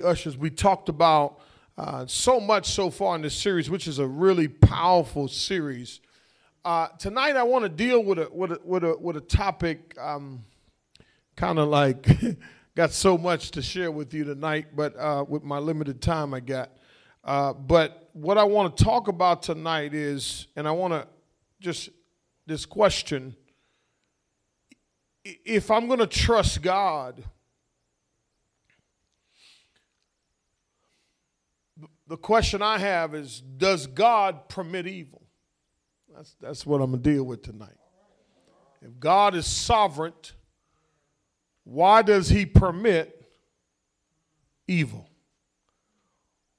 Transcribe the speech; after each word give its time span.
ushers, 0.00 0.38
we 0.38 0.48
talked 0.48 0.88
about 0.88 1.38
uh, 1.76 2.06
so 2.06 2.40
much 2.40 2.70
so 2.70 2.88
far 2.88 3.14
in 3.14 3.20
this 3.20 3.34
series, 3.34 3.68
which 3.68 3.86
is 3.86 3.98
a 3.98 4.06
really 4.06 4.48
powerful 4.48 5.28
series. 5.28 6.00
Uh, 6.64 6.88
tonight, 6.98 7.36
I 7.36 7.42
want 7.42 7.64
to 7.64 7.68
deal 7.68 8.02
with 8.02 8.18
a 8.18 8.28
with 8.32 8.52
a 8.52 8.60
with 8.64 8.84
a, 8.84 8.96
with 8.98 9.16
a 9.18 9.20
topic, 9.20 9.94
um, 10.00 10.44
kind 11.36 11.58
of 11.58 11.68
like 11.68 12.08
got 12.74 12.92
so 12.92 13.18
much 13.18 13.50
to 13.50 13.60
share 13.60 13.90
with 13.90 14.14
you 14.14 14.24
tonight, 14.24 14.68
but 14.74 14.96
uh, 14.96 15.26
with 15.28 15.42
my 15.42 15.58
limited 15.58 16.00
time 16.00 16.32
I 16.32 16.40
got. 16.40 16.70
Uh, 17.22 17.52
but 17.52 18.08
what 18.14 18.38
I 18.38 18.44
want 18.44 18.74
to 18.74 18.84
talk 18.84 19.08
about 19.08 19.42
tonight 19.42 19.92
is, 19.92 20.46
and 20.56 20.66
I 20.66 20.70
want 20.70 20.94
to 20.94 21.06
just 21.60 21.90
this 22.46 22.64
question: 22.64 23.36
If 25.22 25.70
I'm 25.70 25.86
going 25.86 25.98
to 25.98 26.06
trust 26.06 26.62
God 26.62 27.22
the 32.12 32.18
question 32.18 32.60
I 32.60 32.76
have 32.76 33.14
is 33.14 33.40
Does 33.40 33.86
God 33.86 34.50
permit 34.50 34.86
evil? 34.86 35.22
That's, 36.14 36.36
that's 36.38 36.66
what 36.66 36.82
I'm 36.82 36.90
going 36.90 37.02
to 37.02 37.10
deal 37.10 37.24
with 37.24 37.40
tonight. 37.40 37.78
If 38.82 39.00
God 39.00 39.34
is 39.34 39.46
sovereign, 39.46 40.12
why 41.64 42.02
does 42.02 42.28
He 42.28 42.44
permit 42.44 43.24
evil? 44.68 45.08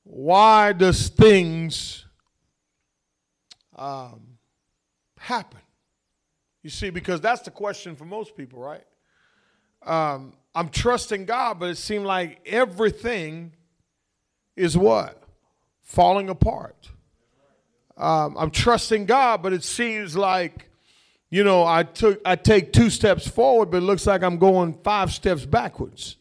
Why 0.05 0.73
does 0.73 1.09
things 1.09 2.03
um, 3.75 4.39
happen? 5.19 5.59
You 6.63 6.71
see, 6.71 6.89
because 6.89 7.21
that's 7.21 7.43
the 7.43 7.51
question 7.51 7.95
for 7.95 8.05
most 8.05 8.35
people, 8.35 8.57
right? 8.57 8.85
Um, 9.85 10.33
I'm 10.55 10.69
trusting 10.69 11.25
God, 11.25 11.59
but 11.59 11.69
it 11.69 11.77
seemed 11.77 12.07
like 12.07 12.39
everything 12.47 13.51
is 14.55 14.75
what? 14.75 15.22
Falling 15.83 16.29
apart. 16.29 16.89
Um, 17.95 18.35
I'm 18.37 18.51
trusting 18.51 19.05
God, 19.05 19.43
but 19.43 19.53
it 19.53 19.63
seems 19.63 20.17
like, 20.17 20.69
you 21.29 21.43
know, 21.43 21.63
I 21.63 21.83
took 21.83 22.19
I 22.25 22.35
take 22.35 22.73
two 22.73 22.89
steps 22.89 23.27
forward, 23.27 23.69
but 23.69 23.77
it 23.77 23.85
looks 23.85 24.07
like 24.07 24.23
I'm 24.23 24.37
going 24.37 24.79
five 24.83 25.13
steps 25.13 25.45
backwards. 25.45 26.17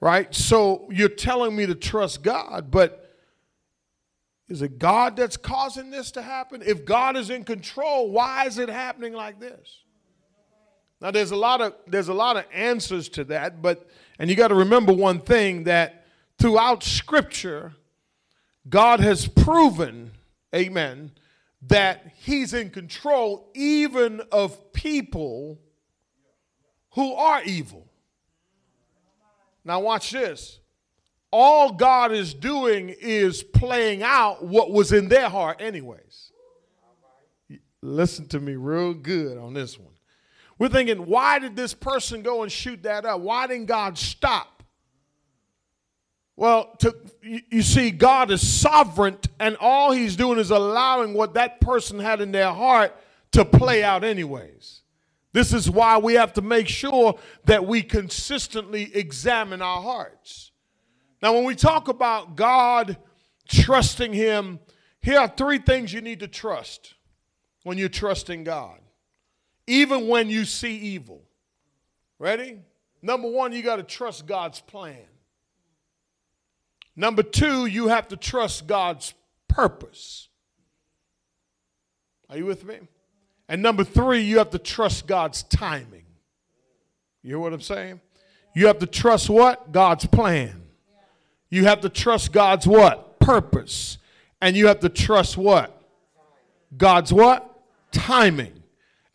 Right? 0.00 0.32
So 0.32 0.86
you're 0.90 1.08
telling 1.08 1.56
me 1.56 1.66
to 1.66 1.74
trust 1.74 2.22
God, 2.22 2.70
but 2.70 3.16
is 4.48 4.62
it 4.62 4.78
God 4.78 5.16
that's 5.16 5.36
causing 5.36 5.90
this 5.90 6.10
to 6.12 6.22
happen? 6.22 6.62
If 6.64 6.84
God 6.84 7.16
is 7.16 7.30
in 7.30 7.44
control, 7.44 8.10
why 8.10 8.46
is 8.46 8.58
it 8.58 8.68
happening 8.68 9.12
like 9.12 9.40
this? 9.40 9.82
Now 11.00 11.10
there's 11.10 11.30
a 11.30 11.36
lot 11.36 11.60
of 11.60 11.74
there's 11.86 12.08
a 12.08 12.14
lot 12.14 12.36
of 12.36 12.44
answers 12.52 13.08
to 13.10 13.24
that, 13.24 13.62
but 13.62 13.88
and 14.18 14.28
you 14.28 14.36
got 14.36 14.48
to 14.48 14.54
remember 14.54 14.92
one 14.92 15.20
thing 15.20 15.64
that 15.64 16.06
throughout 16.38 16.82
scripture 16.82 17.74
God 18.68 19.00
has 19.00 19.26
proven, 19.26 20.12
amen, 20.54 21.12
that 21.62 22.12
He's 22.16 22.54
in 22.54 22.70
control 22.70 23.50
even 23.54 24.20
of 24.32 24.72
people 24.72 25.58
who 26.90 27.14
are 27.14 27.42
evil. 27.42 27.86
Now, 29.64 29.80
watch 29.80 30.10
this. 30.10 30.60
All 31.30 31.72
God 31.72 32.12
is 32.12 32.32
doing 32.32 32.88
is 32.88 33.42
playing 33.42 34.02
out 34.02 34.44
what 34.44 34.70
was 34.70 34.92
in 34.92 35.08
their 35.08 35.28
heart, 35.28 35.60
anyways. 35.60 36.32
Listen 37.82 38.26
to 38.28 38.40
me 38.40 38.56
real 38.56 38.94
good 38.94 39.38
on 39.38 39.52
this 39.52 39.78
one. 39.78 39.92
We're 40.58 40.70
thinking, 40.70 41.06
why 41.06 41.38
did 41.38 41.54
this 41.54 41.74
person 41.74 42.22
go 42.22 42.42
and 42.42 42.50
shoot 42.50 42.82
that 42.82 43.04
up? 43.04 43.20
Why 43.20 43.46
didn't 43.46 43.66
God 43.66 43.96
stop? 43.96 44.57
Well, 46.38 46.76
to, 46.78 46.94
you 47.50 47.62
see, 47.62 47.90
God 47.90 48.30
is 48.30 48.48
sovereign, 48.48 49.18
and 49.40 49.56
all 49.56 49.90
He's 49.90 50.14
doing 50.14 50.38
is 50.38 50.52
allowing 50.52 51.12
what 51.12 51.34
that 51.34 51.60
person 51.60 51.98
had 51.98 52.20
in 52.20 52.30
their 52.30 52.52
heart 52.52 52.94
to 53.32 53.44
play 53.44 53.82
out, 53.82 54.04
anyways. 54.04 54.82
This 55.32 55.52
is 55.52 55.68
why 55.68 55.98
we 55.98 56.14
have 56.14 56.32
to 56.34 56.40
make 56.40 56.68
sure 56.68 57.18
that 57.46 57.66
we 57.66 57.82
consistently 57.82 58.94
examine 58.94 59.60
our 59.60 59.82
hearts. 59.82 60.52
Now, 61.20 61.34
when 61.34 61.42
we 61.42 61.56
talk 61.56 61.88
about 61.88 62.36
God 62.36 62.98
trusting 63.48 64.12
Him, 64.12 64.60
here 65.00 65.18
are 65.18 65.26
three 65.26 65.58
things 65.58 65.92
you 65.92 66.02
need 66.02 66.20
to 66.20 66.28
trust 66.28 66.94
when 67.64 67.78
you're 67.78 67.88
trusting 67.88 68.44
God, 68.44 68.78
even 69.66 70.06
when 70.06 70.30
you 70.30 70.44
see 70.44 70.76
evil. 70.76 71.24
Ready? 72.20 72.60
Number 73.02 73.28
one, 73.28 73.52
you 73.52 73.60
got 73.60 73.76
to 73.76 73.82
trust 73.82 74.24
God's 74.24 74.60
plan. 74.60 75.02
Number 76.98 77.22
two, 77.22 77.66
you 77.66 77.86
have 77.86 78.08
to 78.08 78.16
trust 78.16 78.66
God's 78.66 79.14
purpose. 79.46 80.26
Are 82.28 82.36
you 82.36 82.44
with 82.44 82.64
me? 82.64 82.80
And 83.48 83.62
number 83.62 83.84
three, 83.84 84.22
you 84.22 84.38
have 84.38 84.50
to 84.50 84.58
trust 84.58 85.06
God's 85.06 85.44
timing. 85.44 86.06
You 87.22 87.30
hear 87.30 87.38
what 87.38 87.52
I'm 87.52 87.60
saying? 87.60 88.00
You 88.52 88.66
have 88.66 88.80
to 88.80 88.86
trust 88.86 89.30
what? 89.30 89.70
God's 89.70 90.06
plan. 90.06 90.64
You 91.50 91.66
have 91.66 91.82
to 91.82 91.88
trust 91.88 92.32
God's 92.32 92.66
what? 92.66 93.20
Purpose. 93.20 93.98
And 94.42 94.56
you 94.56 94.66
have 94.66 94.80
to 94.80 94.88
trust 94.88 95.36
what? 95.36 95.80
God's 96.76 97.12
what? 97.12 97.62
Timing. 97.92 98.57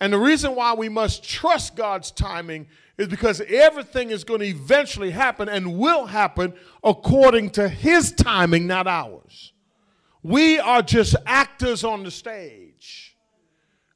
And 0.04 0.12
the 0.12 0.18
reason 0.18 0.54
why 0.54 0.74
we 0.74 0.90
must 0.90 1.24
trust 1.24 1.78
God's 1.78 2.12
timing 2.12 2.68
is 2.98 3.08
because 3.08 3.40
everything 3.40 4.10
is 4.10 4.26
going 4.26 4.42
to 4.42 4.46
eventually 4.46 5.12
happen 5.12 5.48
and 5.48 5.78
will 5.78 6.08
happen 6.08 6.56
according 6.84 7.52
to 7.52 7.70
his 7.70 8.12
timing, 8.12 8.68
not 8.68 8.86
ours. 8.86 9.54
We 10.22 10.60
are 10.60 10.82
just 10.82 11.16
actors 11.26 11.86
on 11.86 12.04
the 12.04 12.12
stage. 12.12 13.16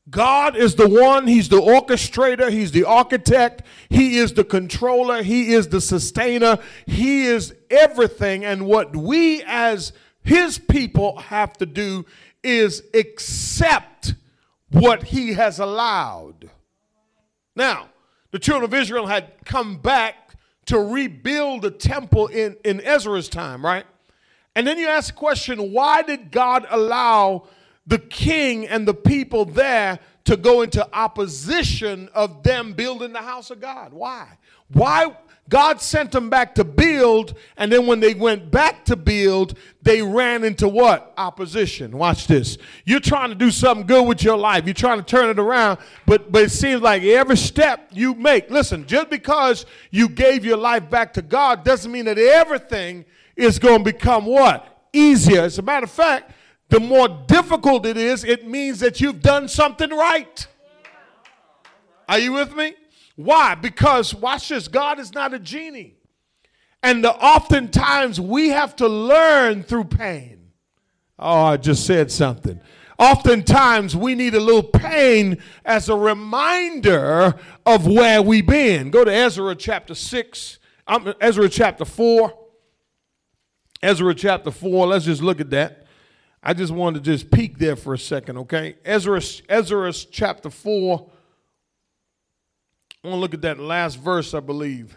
God 0.10 0.56
is 0.56 0.76
the 0.76 0.88
one, 0.88 1.28
He's 1.28 1.50
the 1.50 1.60
orchestrator, 1.60 2.50
He's 2.50 2.72
the 2.72 2.86
architect, 2.86 3.64
He 3.90 4.18
is 4.18 4.32
the 4.32 4.46
controller, 4.46 5.24
He 5.24 5.52
is 5.54 5.68
the 5.68 5.82
sustainer, 5.82 6.60
He 6.86 7.26
is 7.26 7.54
everything. 7.70 8.46
And 8.46 8.66
what 8.66 8.96
we 8.96 9.44
as 9.46 9.92
His 10.24 10.58
people 10.58 11.18
have 11.18 11.52
to 11.58 11.66
do 11.66 12.06
is 12.44 12.84
accept 12.94 14.14
what 14.72 15.04
He 15.04 15.34
has 15.34 15.60
allowed. 15.60 16.50
Now, 17.56 17.90
the 18.32 18.40
children 18.40 18.72
of 18.72 18.74
Israel 18.74 19.08
had 19.08 19.34
come 19.46 19.78
back 19.78 20.36
to 20.66 20.80
rebuild 20.80 21.62
the 21.62 21.72
temple 21.72 22.28
in, 22.28 22.58
in 22.64 22.82
Ezra's 22.82 23.30
time, 23.30 23.66
right? 23.66 23.86
And 24.56 24.66
then 24.68 24.78
you 24.78 24.88
ask 24.88 25.14
the 25.14 25.20
question 25.20 25.72
why 25.72 26.02
did 26.02 26.32
God 26.32 26.66
allow 26.70 27.48
the 27.86 28.00
king 28.00 28.68
and 28.68 28.88
the 28.88 28.94
people 28.94 29.46
there 29.46 30.00
to 30.26 30.36
go 30.36 30.62
into 30.62 30.88
opposition 30.94 32.10
of 32.14 32.44
them 32.44 32.74
building 32.74 33.14
the 33.14 33.22
house 33.22 33.50
of 33.50 33.62
God? 33.62 33.94
Why? 33.94 34.28
Why? 34.70 35.16
God 35.50 35.82
sent 35.82 36.12
them 36.12 36.30
back 36.30 36.56
to 36.56 36.64
build, 36.64 37.38
and 37.56 37.72
then 37.72 37.88
when 37.88 38.02
they 38.02 38.14
went 38.14 38.52
back 38.52 38.84
to 38.86 38.96
build, 38.98 39.58
they 39.82 40.02
ran 40.02 40.44
into 40.44 40.68
what? 40.68 41.14
Opposition. 41.18 41.98
Watch 41.98 42.28
this. 42.28 42.58
You're 42.86 43.00
trying 43.00 43.30
to 43.30 43.36
do 43.36 43.50
something 43.50 43.88
good 43.88 44.06
with 44.06 44.24
your 44.24 44.38
life. 44.38 44.66
You're 44.66 44.74
trying 44.74 44.98
to 44.98 45.06
turn 45.06 45.30
it 45.30 45.40
around, 45.40 45.80
but, 46.06 46.32
but 46.32 46.44
it 46.44 46.52
seems 46.52 46.82
like 46.82 47.04
every 47.04 47.38
step 47.38 47.90
you 47.94 48.14
make, 48.14 48.50
listen, 48.50 48.86
just 48.86 49.10
because 49.10 49.66
you 49.90 50.10
gave 50.10 50.44
your 50.44 50.58
life 50.58 50.90
back 50.90 51.14
to 51.14 51.22
God 51.22 51.64
doesn't 51.64 51.92
mean 51.92 52.06
that 52.06 52.18
everything 52.18 53.06
is 53.38 53.58
going 53.58 53.80
to 53.80 53.84
become 53.84 54.26
what? 54.26 54.88
Easier. 54.92 55.42
As 55.42 55.60
a 55.60 55.62
matter 55.62 55.86
of 55.86 55.92
fact, 55.92 56.32
the 56.70 56.80
more 56.82 57.08
difficult 57.28 57.86
it 57.86 57.96
is, 57.96 58.26
it 58.26 58.46
means 58.46 58.82
that 58.82 59.00
you've 59.00 59.22
done 59.22 59.48
something 59.48 59.90
right. 59.92 60.46
Are 62.10 62.20
you 62.20 62.34
with 62.34 62.54
me? 62.56 62.74
Why? 63.18 63.56
Because, 63.56 64.14
watch 64.14 64.50
this, 64.50 64.68
God 64.68 65.00
is 65.00 65.12
not 65.12 65.34
a 65.34 65.40
genie. 65.40 65.96
And 66.84 67.04
the, 67.04 67.12
oftentimes 67.12 68.22
we 68.22 68.50
have 68.50 68.76
to 68.78 68.88
learn 68.88 69.64
through 69.64 69.86
pain. 69.86 70.52
Oh, 71.18 71.46
I 71.46 71.58
just 71.58 71.86
said 71.88 72.12
something. 72.12 72.62
Oftentimes 73.00 73.96
we 73.96 74.14
need 74.14 74.36
a 74.36 74.40
little 74.40 74.62
pain 74.64 75.40
as 75.66 75.90
a 75.90 75.96
reminder 75.96 77.34
of 77.66 77.88
where 77.88 78.22
we've 78.22 78.46
been. 78.46 78.92
Go 78.92 79.04
to 79.04 79.12
Ezra 79.12 79.56
chapter 79.56 79.96
6, 79.96 80.60
um, 80.86 81.14
Ezra 81.20 81.50
chapter 81.50 81.86
4. 81.86 82.32
Ezra 83.82 84.14
chapter 84.14 84.52
4, 84.52 84.88
let's 84.88 85.06
just 85.06 85.24
look 85.24 85.42
at 85.42 85.50
that. 85.50 85.88
I 86.44 86.54
just 86.54 86.72
wanted 86.72 87.04
to 87.04 87.12
just 87.12 87.32
peek 87.32 87.58
there 87.58 87.76
for 87.76 87.96
a 87.96 87.98
second, 87.98 88.38
okay? 88.38 88.76
Ezra, 88.86 89.22
Ezra 89.50 89.92
chapter 89.92 90.52
4 90.52 91.12
I 93.04 93.08
want 93.08 93.18
to 93.18 93.22
look 93.22 93.34
at 93.34 93.42
that 93.42 93.60
last 93.60 93.96
verse, 94.00 94.34
I 94.34 94.40
believe. 94.40 94.96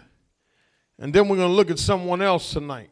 And 0.98 1.12
then 1.12 1.28
we're 1.28 1.36
going 1.36 1.48
to 1.48 1.54
look 1.54 1.70
at 1.70 1.78
someone 1.78 2.22
else 2.22 2.52
tonight. 2.52 2.90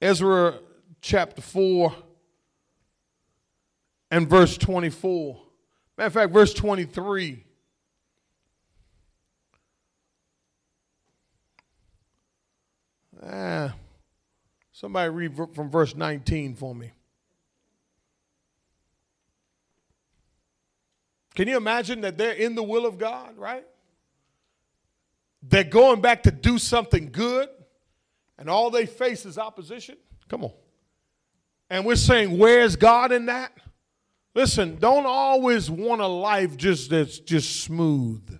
Ezra 0.00 0.58
chapter 1.00 1.42
4 1.42 1.94
and 4.10 4.28
verse 4.28 4.56
24. 4.58 5.40
Matter 5.96 6.06
of 6.06 6.12
fact, 6.12 6.32
verse 6.32 6.54
23. 6.54 7.44
Ah, 13.20 13.74
Somebody 14.70 15.10
read 15.10 15.36
from 15.54 15.68
verse 15.68 15.96
19 15.96 16.54
for 16.54 16.72
me. 16.72 16.92
Can 21.38 21.46
you 21.46 21.56
imagine 21.56 22.00
that 22.00 22.18
they're 22.18 22.32
in 22.32 22.56
the 22.56 22.64
will 22.64 22.84
of 22.84 22.98
God, 22.98 23.38
right? 23.38 23.64
They're 25.40 25.62
going 25.62 26.00
back 26.00 26.24
to 26.24 26.32
do 26.32 26.58
something 26.58 27.10
good, 27.12 27.48
and 28.36 28.50
all 28.50 28.70
they 28.70 28.86
face 28.86 29.24
is 29.24 29.38
opposition. 29.38 29.98
Come 30.26 30.42
on. 30.42 30.50
And 31.70 31.84
we're 31.84 31.94
saying, 31.94 32.36
where's 32.36 32.74
God 32.74 33.12
in 33.12 33.26
that? 33.26 33.52
Listen, 34.34 34.78
don't 34.80 35.06
always 35.06 35.70
want 35.70 36.00
a 36.00 36.08
life 36.08 36.56
just 36.56 36.90
that's 36.90 37.20
just 37.20 37.60
smooth. 37.60 38.36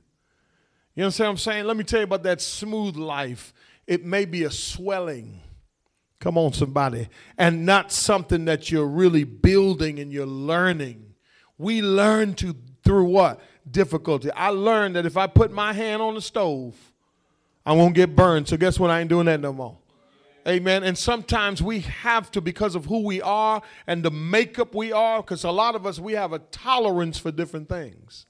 You 0.96 1.04
understand 1.04 1.28
what 1.28 1.30
I'm 1.30 1.36
saying? 1.36 1.64
Let 1.66 1.76
me 1.76 1.84
tell 1.84 2.00
you 2.00 2.04
about 2.04 2.24
that 2.24 2.40
smooth 2.40 2.96
life. 2.96 3.54
It 3.86 4.04
may 4.04 4.24
be 4.24 4.42
a 4.42 4.50
swelling. 4.50 5.40
Come 6.18 6.36
on, 6.36 6.52
somebody. 6.52 7.08
And 7.38 7.64
not 7.64 7.92
something 7.92 8.46
that 8.46 8.72
you're 8.72 8.88
really 8.88 9.22
building 9.22 10.00
and 10.00 10.12
you're 10.12 10.26
learning. 10.26 11.14
We 11.58 11.80
learn 11.80 12.34
to 12.34 12.56
through 12.88 13.04
what? 13.04 13.38
Difficulty. 13.70 14.30
I 14.30 14.48
learned 14.48 14.96
that 14.96 15.04
if 15.04 15.18
I 15.18 15.26
put 15.26 15.52
my 15.52 15.74
hand 15.74 16.00
on 16.00 16.14
the 16.14 16.22
stove, 16.22 16.74
I 17.66 17.74
won't 17.74 17.94
get 17.94 18.16
burned. 18.16 18.48
So 18.48 18.56
guess 18.56 18.80
what? 18.80 18.90
I 18.90 19.00
ain't 19.00 19.10
doing 19.10 19.26
that 19.26 19.40
no 19.40 19.52
more. 19.52 19.76
Amen. 20.46 20.84
And 20.84 20.96
sometimes 20.96 21.62
we 21.62 21.80
have 21.80 22.30
to, 22.30 22.40
because 22.40 22.74
of 22.74 22.86
who 22.86 23.04
we 23.04 23.20
are 23.20 23.60
and 23.86 24.02
the 24.02 24.10
makeup 24.10 24.74
we 24.74 24.90
are, 24.90 25.20
because 25.20 25.44
a 25.44 25.50
lot 25.50 25.74
of 25.74 25.84
us, 25.84 25.98
we 25.98 26.14
have 26.14 26.32
a 26.32 26.38
tolerance 26.38 27.18
for 27.18 27.30
different 27.30 27.68
things. 27.68 28.24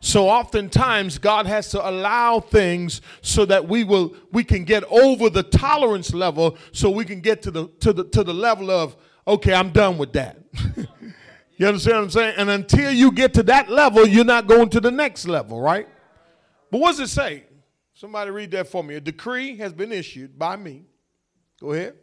So 0.00 0.28
oftentimes 0.28 1.18
God 1.18 1.46
has 1.46 1.70
to 1.70 1.88
allow 1.88 2.40
things 2.40 3.02
so 3.22 3.44
that 3.44 3.68
we 3.68 3.84
will 3.84 4.16
we 4.32 4.42
can 4.42 4.64
get 4.64 4.82
over 4.90 5.30
the 5.30 5.42
tolerance 5.44 6.12
level 6.14 6.56
so 6.72 6.90
we 6.90 7.04
can 7.04 7.20
get 7.20 7.42
to 7.42 7.50
the 7.50 7.68
to 7.80 7.92
the 7.92 8.04
to 8.04 8.24
the 8.24 8.32
level 8.32 8.70
of 8.70 8.96
okay, 9.28 9.52
I'm 9.52 9.70
done 9.70 9.98
with 9.98 10.14
that. 10.14 10.38
you 11.64 11.68
understand 11.68 11.96
what 11.96 12.02
I'm 12.02 12.10
saying? 12.10 12.34
And 12.38 12.50
until 12.50 12.90
you 12.92 13.12
get 13.12 13.34
to 13.34 13.42
that 13.44 13.70
level, 13.70 14.06
you're 14.06 14.24
not 14.24 14.46
going 14.46 14.68
to 14.70 14.80
the 14.80 14.90
next 14.90 15.28
level, 15.28 15.60
right? 15.60 15.88
But 16.70 16.80
what 16.80 16.90
does 16.96 17.00
it 17.00 17.08
say? 17.08 17.44
Somebody 17.94 18.30
read 18.30 18.50
that 18.52 18.68
for 18.68 18.82
me. 18.82 18.96
A 18.96 19.00
decree 19.00 19.56
has 19.58 19.72
been 19.72 19.92
issued 19.92 20.38
by 20.38 20.56
me 20.56 20.86
Go 21.60 21.72
ahead. 21.72 21.94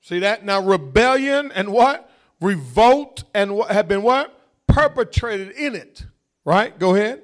See 0.00 0.18
that? 0.18 0.44
Now 0.44 0.60
rebellion 0.60 1.50
and 1.54 1.72
what? 1.72 2.10
Revolt 2.40 3.24
and 3.32 3.56
what 3.56 3.70
have 3.70 3.88
been 3.88 4.02
what? 4.02 4.38
Perpetrated 4.66 5.52
in 5.52 5.74
it. 5.74 6.04
Right? 6.44 6.78
Go 6.78 6.94
ahead. 6.94 7.23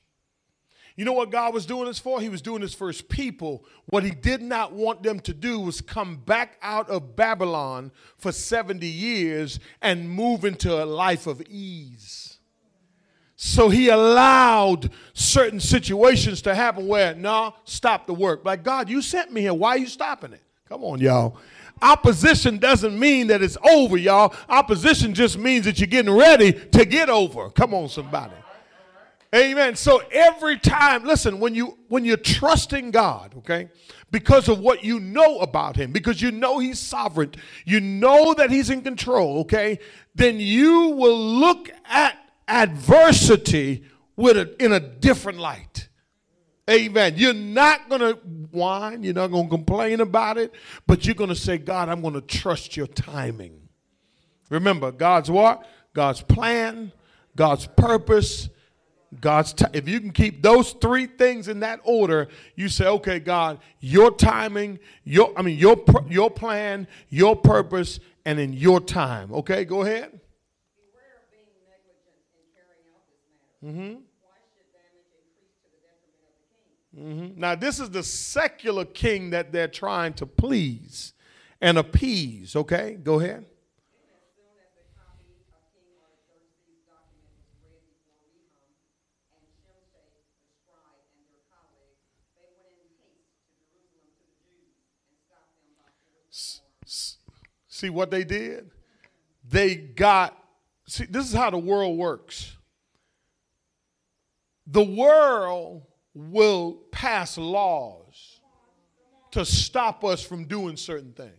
You 1.01 1.05
know 1.05 1.13
what 1.13 1.31
God 1.31 1.51
was 1.51 1.65
doing 1.65 1.85
this 1.85 1.97
for? 1.97 2.21
He 2.21 2.29
was 2.29 2.43
doing 2.43 2.61
this 2.61 2.75
for 2.75 2.85
his 2.85 3.01
people. 3.01 3.65
What 3.87 4.03
he 4.03 4.11
did 4.11 4.39
not 4.39 4.71
want 4.71 5.01
them 5.01 5.19
to 5.21 5.33
do 5.33 5.59
was 5.59 5.81
come 5.81 6.17
back 6.17 6.59
out 6.61 6.91
of 6.91 7.15
Babylon 7.15 7.91
for 8.19 8.31
70 8.31 8.85
years 8.85 9.59
and 9.81 10.07
move 10.07 10.45
into 10.45 10.71
a 10.71 10.85
life 10.85 11.25
of 11.25 11.41
ease. 11.49 12.37
So 13.35 13.69
he 13.69 13.89
allowed 13.89 14.91
certain 15.13 15.59
situations 15.59 16.43
to 16.43 16.53
happen 16.53 16.87
where, 16.87 17.15
no, 17.15 17.21
nah, 17.21 17.51
stop 17.63 18.05
the 18.05 18.13
work. 18.13 18.45
Like, 18.45 18.61
God, 18.61 18.87
you 18.87 19.01
sent 19.01 19.33
me 19.33 19.41
here. 19.41 19.55
Why 19.55 19.69
are 19.69 19.77
you 19.79 19.87
stopping 19.87 20.33
it? 20.33 20.43
Come 20.69 20.83
on, 20.83 20.99
y'all. 20.99 21.35
Opposition 21.81 22.59
doesn't 22.59 22.99
mean 22.99 23.25
that 23.25 23.41
it's 23.41 23.57
over, 23.67 23.97
y'all. 23.97 24.35
Opposition 24.47 25.15
just 25.15 25.39
means 25.39 25.65
that 25.65 25.79
you're 25.79 25.87
getting 25.87 26.13
ready 26.13 26.53
to 26.53 26.85
get 26.85 27.09
over. 27.09 27.49
Come 27.49 27.73
on, 27.73 27.89
somebody. 27.89 28.35
Amen. 29.33 29.75
So 29.75 30.01
every 30.11 30.59
time, 30.59 31.05
listen, 31.05 31.39
when 31.39 31.55
you 31.55 31.77
when 31.87 32.03
you're 32.03 32.17
trusting 32.17 32.91
God, 32.91 33.33
okay, 33.37 33.69
because 34.11 34.49
of 34.49 34.59
what 34.59 34.83
you 34.83 34.99
know 34.99 35.39
about 35.39 35.77
him, 35.77 35.93
because 35.93 36.21
you 36.21 36.31
know 36.31 36.59
he's 36.59 36.79
sovereign, 36.79 37.33
you 37.63 37.79
know 37.79 38.33
that 38.33 38.51
he's 38.51 38.69
in 38.69 38.81
control, 38.81 39.39
okay, 39.39 39.79
then 40.15 40.39
you 40.39 40.89
will 40.89 41.17
look 41.17 41.69
at 41.85 42.17
adversity 42.47 43.85
with 44.17 44.35
a, 44.35 44.63
in 44.63 44.73
a 44.73 44.79
different 44.79 45.39
light. 45.39 45.87
Amen. 46.69 47.13
You're 47.15 47.33
not 47.33 47.89
going 47.89 48.01
to 48.01 48.13
whine. 48.51 49.03
You're 49.03 49.13
not 49.13 49.27
going 49.27 49.45
to 49.45 49.49
complain 49.49 49.99
about 49.99 50.37
it. 50.37 50.53
But 50.87 51.05
you're 51.05 51.15
going 51.15 51.29
to 51.29 51.35
say, 51.35 51.57
God, 51.57 51.89
I'm 51.89 52.01
going 52.01 52.13
to 52.13 52.21
trust 52.21 52.77
your 52.77 52.87
timing. 52.87 53.67
Remember, 54.49 54.91
God's 54.91 55.31
what? 55.31 55.65
God's 55.93 56.21
plan, 56.21 56.91
God's 57.35 57.67
purpose, 57.67 58.49
God's 59.19 59.53
t- 59.53 59.65
if 59.73 59.89
you 59.89 59.99
can 59.99 60.11
keep 60.11 60.41
those 60.41 60.71
three 60.71 61.05
things 61.05 61.49
in 61.49 61.59
that 61.59 61.81
order, 61.83 62.29
you 62.55 62.69
say, 62.69 62.87
okay, 62.87 63.19
God, 63.19 63.59
your 63.81 64.11
timing, 64.11 64.79
your 65.03 65.33
I 65.37 65.41
mean 65.41 65.57
your 65.57 65.83
your 66.09 66.31
plan, 66.31 66.87
your 67.09 67.35
purpose, 67.35 67.99
and 68.25 68.39
in 68.39 68.53
your 68.53 68.79
time. 68.79 69.33
Okay, 69.33 69.65
go 69.65 69.81
ahead. 69.81 70.19
Mm-hmm. 73.63 73.95
Mm-hmm. 76.97 77.39
Now, 77.39 77.55
this 77.55 77.79
is 77.79 77.89
the 77.89 78.03
secular 78.03 78.85
king 78.85 79.29
that 79.29 79.51
they're 79.51 79.67
trying 79.67 80.13
to 80.13 80.25
please 80.25 81.13
and 81.61 81.77
appease. 81.77 82.55
Okay, 82.55 82.97
go 83.01 83.19
ahead. 83.19 83.45
See 97.67 97.89
what 97.89 98.11
they 98.11 98.23
did? 98.23 98.71
They 99.47 99.75
got, 99.75 100.37
see, 100.87 101.05
this 101.05 101.27
is 101.27 101.33
how 101.33 101.49
the 101.49 101.57
world 101.57 101.97
works. 101.97 102.57
The 104.67 104.83
world 104.83 105.83
will 106.13 106.81
pass 106.91 107.37
laws 107.37 108.39
to 109.31 109.45
stop 109.45 110.03
us 110.03 110.21
from 110.21 110.45
doing 110.45 110.75
certain 110.75 111.13
things. 111.13 111.31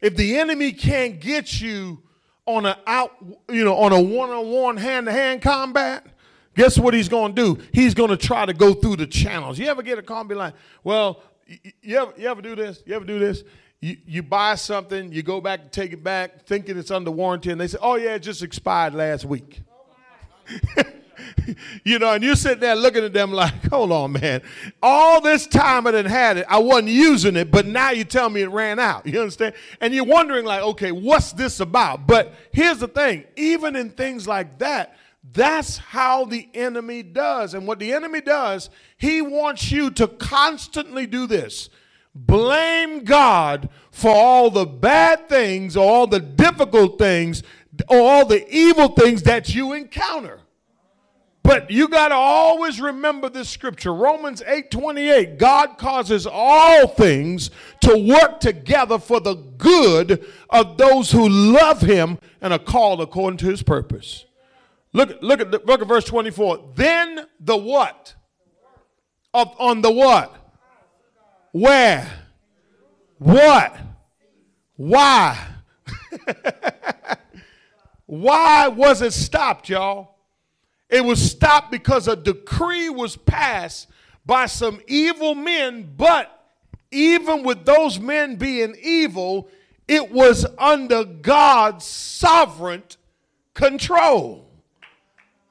If 0.00 0.16
the 0.16 0.38
enemy 0.38 0.72
can't 0.72 1.20
get 1.20 1.60
you 1.60 2.02
on 2.46 2.66
a 2.66 2.78
out, 2.86 3.12
you 3.48 3.64
know, 3.64 3.76
on 3.76 3.92
a 3.92 4.00
one-on-one 4.00 4.76
hand-to-hand 4.76 5.42
combat, 5.42 6.06
guess 6.56 6.78
what 6.78 6.94
he's 6.94 7.08
going 7.08 7.34
to 7.34 7.54
do? 7.54 7.62
He's 7.72 7.94
going 7.94 8.10
to 8.10 8.16
try 8.16 8.46
to 8.46 8.52
go 8.52 8.74
through 8.74 8.96
the 8.96 9.06
channels. 9.06 9.58
You 9.58 9.66
ever 9.66 9.82
get 9.82 9.98
a 9.98 10.02
call 10.02 10.20
and 10.20 10.28
be 10.28 10.34
like, 10.34 10.54
well, 10.82 11.22
you 11.82 11.98
ever, 11.98 12.12
you 12.16 12.28
ever 12.28 12.42
do 12.42 12.56
this? 12.56 12.82
You 12.86 12.94
ever 12.94 13.04
do 13.04 13.18
this? 13.18 13.44
You, 13.80 13.96
you 14.06 14.22
buy 14.22 14.56
something, 14.56 15.10
you 15.10 15.22
go 15.22 15.40
back 15.40 15.60
and 15.60 15.72
take 15.72 15.92
it 15.92 16.04
back, 16.04 16.44
thinking 16.44 16.76
it's 16.76 16.90
under 16.90 17.10
warranty, 17.10 17.50
and 17.50 17.58
they 17.58 17.66
say, 17.66 17.78
oh, 17.80 17.94
yeah, 17.94 18.14
it 18.14 18.18
just 18.20 18.42
expired 18.42 18.94
last 18.94 19.24
week. 19.24 19.62
you 21.84 21.98
know, 21.98 22.12
and 22.12 22.22
you're 22.22 22.36
sitting 22.36 22.60
there 22.60 22.76
looking 22.76 23.04
at 23.04 23.14
them 23.14 23.32
like, 23.32 23.54
hold 23.70 23.90
on, 23.90 24.12
man. 24.12 24.42
All 24.82 25.22
this 25.22 25.46
time 25.46 25.86
I 25.86 25.92
didn't 25.92 26.10
had 26.10 26.36
it, 26.36 26.46
I 26.48 26.58
wasn't 26.58 26.88
using 26.88 27.36
it, 27.36 27.50
but 27.50 27.66
now 27.66 27.90
you 27.90 28.04
tell 28.04 28.28
me 28.28 28.42
it 28.42 28.50
ran 28.50 28.78
out. 28.78 29.06
You 29.10 29.20
understand? 29.20 29.54
And 29.80 29.94
you're 29.94 30.04
wondering, 30.04 30.44
like, 30.44 30.62
okay, 30.62 30.92
what's 30.92 31.32
this 31.32 31.58
about? 31.58 32.06
But 32.06 32.34
here's 32.52 32.78
the 32.78 32.88
thing 32.88 33.24
even 33.36 33.76
in 33.76 33.90
things 33.90 34.28
like 34.28 34.58
that, 34.58 34.96
that's 35.32 35.78
how 35.78 36.26
the 36.26 36.48
enemy 36.54 37.02
does. 37.02 37.54
And 37.54 37.66
what 37.66 37.78
the 37.78 37.92
enemy 37.92 38.20
does, 38.20 38.68
he 38.98 39.22
wants 39.22 39.72
you 39.72 39.90
to 39.92 40.06
constantly 40.06 41.06
do 41.06 41.26
this 41.26 41.70
blame 42.14 43.04
God 43.04 43.68
for 43.90 44.10
all 44.10 44.50
the 44.50 44.66
bad 44.66 45.28
things, 45.28 45.76
or 45.76 45.88
all 45.88 46.06
the 46.06 46.20
difficult 46.20 46.98
things, 46.98 47.42
or 47.88 47.98
all 47.98 48.26
the 48.26 48.48
evil 48.48 48.88
things 48.88 49.22
that 49.24 49.54
you 49.54 49.72
encounter. 49.72 50.40
But 51.42 51.70
you 51.70 51.88
got 51.88 52.08
to 52.08 52.14
always 52.14 52.80
remember 52.80 53.28
this 53.28 53.48
scripture 53.48 53.94
Romans 53.94 54.42
8 54.46 54.70
28. 54.70 55.38
God 55.38 55.78
causes 55.78 56.26
all 56.30 56.86
things 56.86 57.50
to 57.80 57.96
work 57.96 58.40
together 58.40 58.98
for 58.98 59.20
the 59.20 59.34
good 59.34 60.24
of 60.50 60.76
those 60.76 61.10
who 61.10 61.28
love 61.28 61.80
him 61.80 62.18
and 62.40 62.52
are 62.52 62.58
called 62.58 63.00
according 63.00 63.38
to 63.38 63.46
his 63.46 63.62
purpose. 63.62 64.26
Look, 64.92 65.18
look, 65.22 65.40
at, 65.40 65.50
the, 65.50 65.62
look 65.64 65.80
at 65.80 65.88
verse 65.88 66.04
24. 66.04 66.72
Then 66.74 67.26
the 67.38 67.56
what? 67.56 68.14
Of, 69.32 69.54
on 69.58 69.82
the 69.82 69.90
what? 69.90 70.34
Where? 71.52 72.10
What? 73.18 73.76
Why? 74.76 75.38
Why 78.06 78.68
was 78.68 79.02
it 79.02 79.12
stopped, 79.12 79.68
y'all? 79.68 80.16
It 80.88 81.04
was 81.04 81.30
stopped 81.30 81.70
because 81.70 82.08
a 82.08 82.16
decree 82.16 82.90
was 82.90 83.16
passed 83.16 83.88
by 84.26 84.46
some 84.46 84.80
evil 84.88 85.34
men, 85.34 85.94
but 85.96 86.36
even 86.90 87.44
with 87.44 87.64
those 87.64 88.00
men 88.00 88.36
being 88.36 88.74
evil, 88.82 89.48
it 89.86 90.10
was 90.10 90.46
under 90.58 91.04
God's 91.04 91.84
sovereign 91.84 92.82
control. 93.54 94.49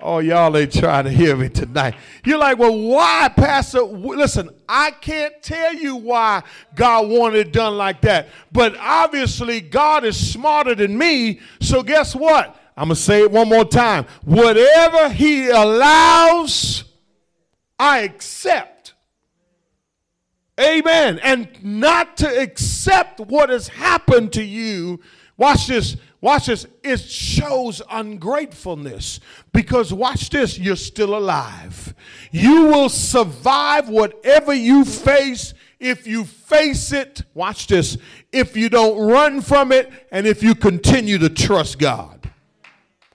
Oh, 0.01 0.19
y'all 0.19 0.55
ain't 0.55 0.71
trying 0.71 1.03
to 1.03 1.11
hear 1.11 1.35
me 1.35 1.49
tonight. 1.49 1.93
You're 2.23 2.37
like, 2.37 2.57
well, 2.57 2.77
why, 2.77 3.29
Pastor? 3.35 3.81
Listen, 3.81 4.49
I 4.67 4.91
can't 4.91 5.33
tell 5.43 5.73
you 5.73 5.97
why 5.97 6.43
God 6.73 7.09
wanted 7.09 7.47
it 7.47 7.51
done 7.51 7.77
like 7.77 7.99
that. 8.01 8.29
But 8.49 8.77
obviously, 8.77 9.59
God 9.59 10.05
is 10.05 10.15
smarter 10.15 10.73
than 10.73 10.97
me. 10.97 11.41
So, 11.59 11.83
guess 11.83 12.15
what? 12.15 12.55
I'm 12.77 12.87
going 12.87 12.95
to 12.95 13.01
say 13.01 13.23
it 13.23 13.31
one 13.31 13.49
more 13.49 13.65
time. 13.65 14.05
Whatever 14.23 15.09
He 15.09 15.49
allows, 15.49 16.85
I 17.77 17.99
accept. 17.99 18.93
Amen. 20.57 21.19
And 21.21 21.49
not 21.61 22.15
to 22.17 22.41
accept 22.41 23.19
what 23.19 23.49
has 23.49 23.67
happened 23.67 24.31
to 24.33 24.43
you. 24.43 25.01
Watch 25.35 25.67
this 25.67 25.97
watch 26.21 26.47
this, 26.47 26.65
it 26.83 26.99
shows 26.99 27.81
ungratefulness 27.89 29.19
because 29.53 29.93
watch 29.93 30.29
this, 30.29 30.57
you're 30.57 30.75
still 30.75 31.17
alive. 31.17 31.93
You 32.31 32.65
will 32.65 32.89
survive 32.89 33.89
whatever 33.89 34.53
you 34.53 34.85
face 34.85 35.53
if 35.79 36.05
you 36.05 36.25
face 36.25 36.91
it. 36.91 37.23
Watch 37.33 37.67
this, 37.67 37.97
if 38.31 38.57
you 38.57 38.69
don't 38.69 38.99
run 38.99 39.41
from 39.41 39.71
it 39.71 39.91
and 40.11 40.27
if 40.27 40.43
you 40.43 40.55
continue 40.55 41.17
to 41.19 41.29
trust 41.29 41.79
God. 41.79 42.29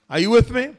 Are 0.09 0.19
you 0.19 0.29
with 0.29 0.51
me? 0.51 0.75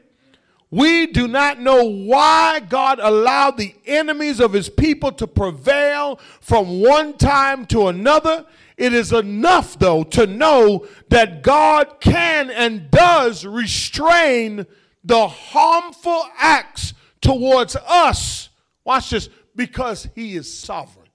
We 0.69 1.07
do 1.07 1.29
not 1.29 1.61
know 1.61 1.85
why 1.85 2.59
God 2.59 2.99
allowed 3.01 3.57
the 3.57 3.73
enemies 3.85 4.41
of 4.41 4.51
his 4.51 4.67
people 4.67 5.13
to 5.13 5.25
prevail 5.25 5.86
from 6.15 6.81
one 6.81 7.17
time 7.17 7.65
to 7.67 7.87
another. 7.87 8.45
It 8.77 8.93
is 8.93 9.11
enough, 9.11 9.77
though, 9.77 10.03
to 10.03 10.25
know 10.27 10.87
that 11.09 11.43
God 11.43 11.99
can 11.99 12.49
and 12.49 12.89
does 12.89 13.45
restrain 13.45 14.65
the 15.03 15.27
harmful 15.27 16.23
acts 16.37 16.93
towards 17.21 17.75
us. 17.87 18.49
Watch 18.83 19.09
this, 19.09 19.29
because 19.55 20.07
He 20.15 20.35
is 20.35 20.57
sovereign. 20.57 21.07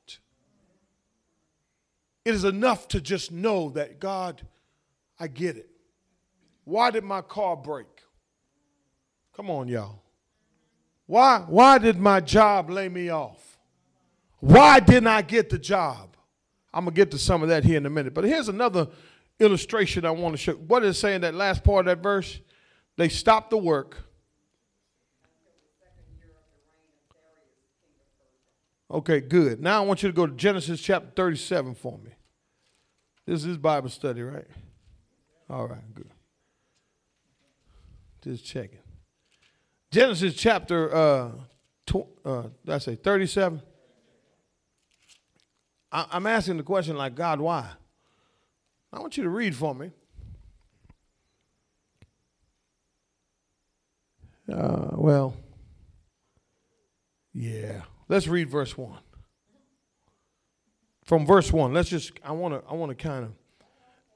It 2.24 2.34
is 2.34 2.44
enough 2.44 2.86
to 2.88 3.00
just 3.00 3.32
know 3.32 3.70
that 3.70 3.98
God, 3.98 4.46
I 5.18 5.26
get 5.26 5.56
it. 5.56 5.68
Why 6.64 6.90
did 6.92 7.02
my 7.02 7.20
car 7.20 7.56
break? 7.56 7.88
Come 9.36 9.50
on, 9.50 9.66
y'all. 9.66 10.02
Why, 11.06 11.44
why 11.48 11.78
did 11.78 11.98
my 11.98 12.20
job 12.20 12.70
lay 12.70 12.88
me 12.88 13.08
off? 13.08 13.51
Why 14.42 14.80
didn't 14.80 15.06
I 15.06 15.22
get 15.22 15.50
the 15.50 15.58
job? 15.58 16.16
I'm 16.74 16.84
going 16.84 16.96
to 16.96 17.00
get 17.00 17.12
to 17.12 17.18
some 17.18 17.44
of 17.44 17.48
that 17.50 17.62
here 17.62 17.76
in 17.76 17.86
a 17.86 17.90
minute. 17.90 18.12
But 18.12 18.24
here's 18.24 18.48
another 18.48 18.88
illustration 19.38 20.04
I 20.04 20.10
want 20.10 20.32
to 20.32 20.36
show. 20.36 20.54
What 20.54 20.82
is 20.84 20.98
saying 20.98 21.20
that 21.20 21.32
last 21.32 21.62
part 21.62 21.86
of 21.86 21.96
that 21.96 22.02
verse? 22.02 22.40
They 22.96 23.08
stopped 23.08 23.50
the 23.50 23.56
work. 23.56 23.98
Okay, 28.90 29.20
good. 29.20 29.60
Now 29.62 29.80
I 29.80 29.86
want 29.86 30.02
you 30.02 30.08
to 30.08 30.12
go 30.12 30.26
to 30.26 30.34
Genesis 30.34 30.80
chapter 30.80 31.08
37 31.14 31.76
for 31.76 31.96
me. 31.98 32.10
This 33.24 33.44
is 33.44 33.56
Bible 33.56 33.90
study, 33.90 34.22
right? 34.22 34.48
All 35.48 35.68
right, 35.68 35.94
good. 35.94 36.10
Just 38.24 38.44
checking. 38.44 38.80
Genesis 39.92 40.34
chapter, 40.34 40.92
uh, 40.92 41.30
tw- 41.86 42.08
uh, 42.24 42.48
I 42.66 42.78
say 42.78 42.96
37? 42.96 43.62
I, 45.92 46.06
I'm 46.10 46.26
asking 46.26 46.56
the 46.56 46.62
question 46.62 46.96
like, 46.96 47.14
God, 47.14 47.40
why? 47.40 47.68
I 48.92 49.00
want 49.00 49.16
you 49.16 49.22
to 49.22 49.30
read 49.30 49.54
for 49.54 49.74
me. 49.74 49.90
Uh, 54.52 54.88
well, 54.94 55.34
yeah. 57.32 57.82
Let's 58.08 58.26
read 58.26 58.50
verse 58.50 58.76
one. 58.76 58.98
From 61.04 61.26
verse 61.26 61.52
one, 61.52 61.72
let's 61.72 61.88
just. 61.88 62.12
I 62.24 62.32
want 62.32 62.54
to. 62.54 62.70
I 62.70 62.74
want 62.74 62.90
to 62.90 62.94
kind 62.94 63.24
of. 63.24 63.32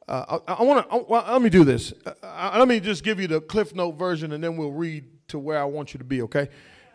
Uh, 0.08 0.38
I, 0.46 0.52
I 0.54 0.62
want 0.62 0.90
to. 0.90 0.96
Well, 1.08 1.24
let 1.28 1.42
me 1.42 1.48
do 1.48 1.64
this. 1.64 1.92
Uh, 2.04 2.12
uh, 2.22 2.56
let 2.58 2.68
me 2.68 2.80
just 2.80 3.02
give 3.02 3.18
you 3.18 3.26
the 3.26 3.40
Cliff 3.40 3.74
Note 3.74 3.92
version, 3.92 4.32
and 4.32 4.42
then 4.42 4.56
we'll 4.56 4.72
read 4.72 5.04
to 5.28 5.38
where 5.38 5.58
I 5.58 5.64
want 5.64 5.94
you 5.94 5.98
to 5.98 6.04
be. 6.04 6.22
Okay. 6.22 6.48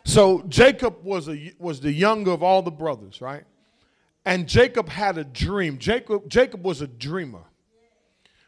So 0.04 0.44
Jacob 0.48 1.04
was 1.04 1.28
a 1.28 1.54
was 1.58 1.80
the 1.80 1.92
younger 1.92 2.32
of 2.32 2.44
all 2.44 2.62
the 2.62 2.72
brothers, 2.72 3.22
right? 3.22 3.44
And 4.26 4.48
Jacob 4.48 4.90
had 4.90 5.18
a 5.18 5.24
dream. 5.24 5.78
Jacob, 5.78 6.30
Jacob 6.30 6.64
was 6.64 6.82
a 6.82 6.88
dreamer. 6.88 7.44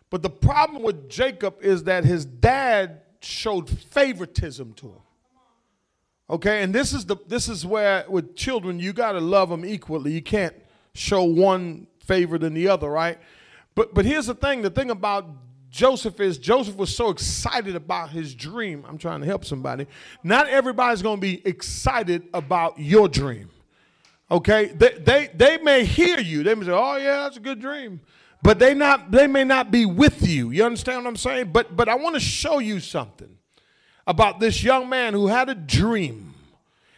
But 0.09 0.21
the 0.21 0.29
problem 0.29 0.83
with 0.83 1.09
Jacob 1.09 1.55
is 1.61 1.85
that 1.85 2.05
his 2.05 2.25
dad 2.25 3.01
showed 3.21 3.69
favoritism 3.69 4.73
to 4.73 4.87
him. 4.87 5.01
Okay, 6.29 6.63
and 6.63 6.73
this 6.73 6.93
is 6.93 7.05
the 7.05 7.17
this 7.27 7.49
is 7.49 7.65
where 7.65 8.05
with 8.07 8.35
children 8.35 8.79
you 8.79 8.93
got 8.93 9.13
to 9.13 9.19
love 9.19 9.49
them 9.49 9.65
equally. 9.65 10.11
You 10.11 10.21
can't 10.21 10.55
show 10.93 11.23
one 11.23 11.87
favor 11.99 12.37
than 12.37 12.53
the 12.53 12.67
other, 12.67 12.89
right? 12.89 13.17
But 13.75 13.93
but 13.93 14.05
here's 14.05 14.27
the 14.27 14.35
thing, 14.35 14.61
the 14.61 14.69
thing 14.69 14.89
about 14.89 15.27
Joseph 15.69 16.19
is 16.19 16.37
Joseph 16.37 16.75
was 16.77 16.95
so 16.95 17.09
excited 17.09 17.75
about 17.75 18.11
his 18.11 18.35
dream. 18.35 18.85
I'm 18.87 18.99
trying 18.99 19.21
to 19.21 19.25
help 19.25 19.43
somebody. 19.43 19.87
Not 20.23 20.47
everybody's 20.47 21.01
going 21.01 21.17
to 21.17 21.21
be 21.21 21.45
excited 21.45 22.29
about 22.33 22.79
your 22.79 23.09
dream. 23.09 23.49
Okay, 24.33 24.65
they, 24.65 24.93
they, 24.93 25.29
they 25.35 25.57
may 25.59 25.85
hear 25.85 26.19
you. 26.19 26.41
They 26.41 26.55
may 26.55 26.65
say, 26.65 26.71
"Oh 26.71 26.97
yeah, 26.97 27.17
that's 27.21 27.37
a 27.37 27.39
good 27.39 27.61
dream," 27.61 28.01
but 28.41 28.57
they 28.57 28.73
not 28.73 29.11
they 29.11 29.27
may 29.27 29.43
not 29.43 29.69
be 29.69 29.85
with 29.85 30.27
you. 30.27 30.49
You 30.49 30.65
understand 30.65 31.03
what 31.03 31.09
I'm 31.09 31.17
saying? 31.17 31.51
But 31.53 31.75
but 31.75 31.87
I 31.87 31.93
want 31.93 32.15
to 32.15 32.19
show 32.19 32.57
you 32.57 32.79
something 32.79 33.37
about 34.07 34.39
this 34.39 34.63
young 34.63 34.89
man 34.89 35.13
who 35.13 35.27
had 35.27 35.49
a 35.49 35.55
dream. 35.55 36.33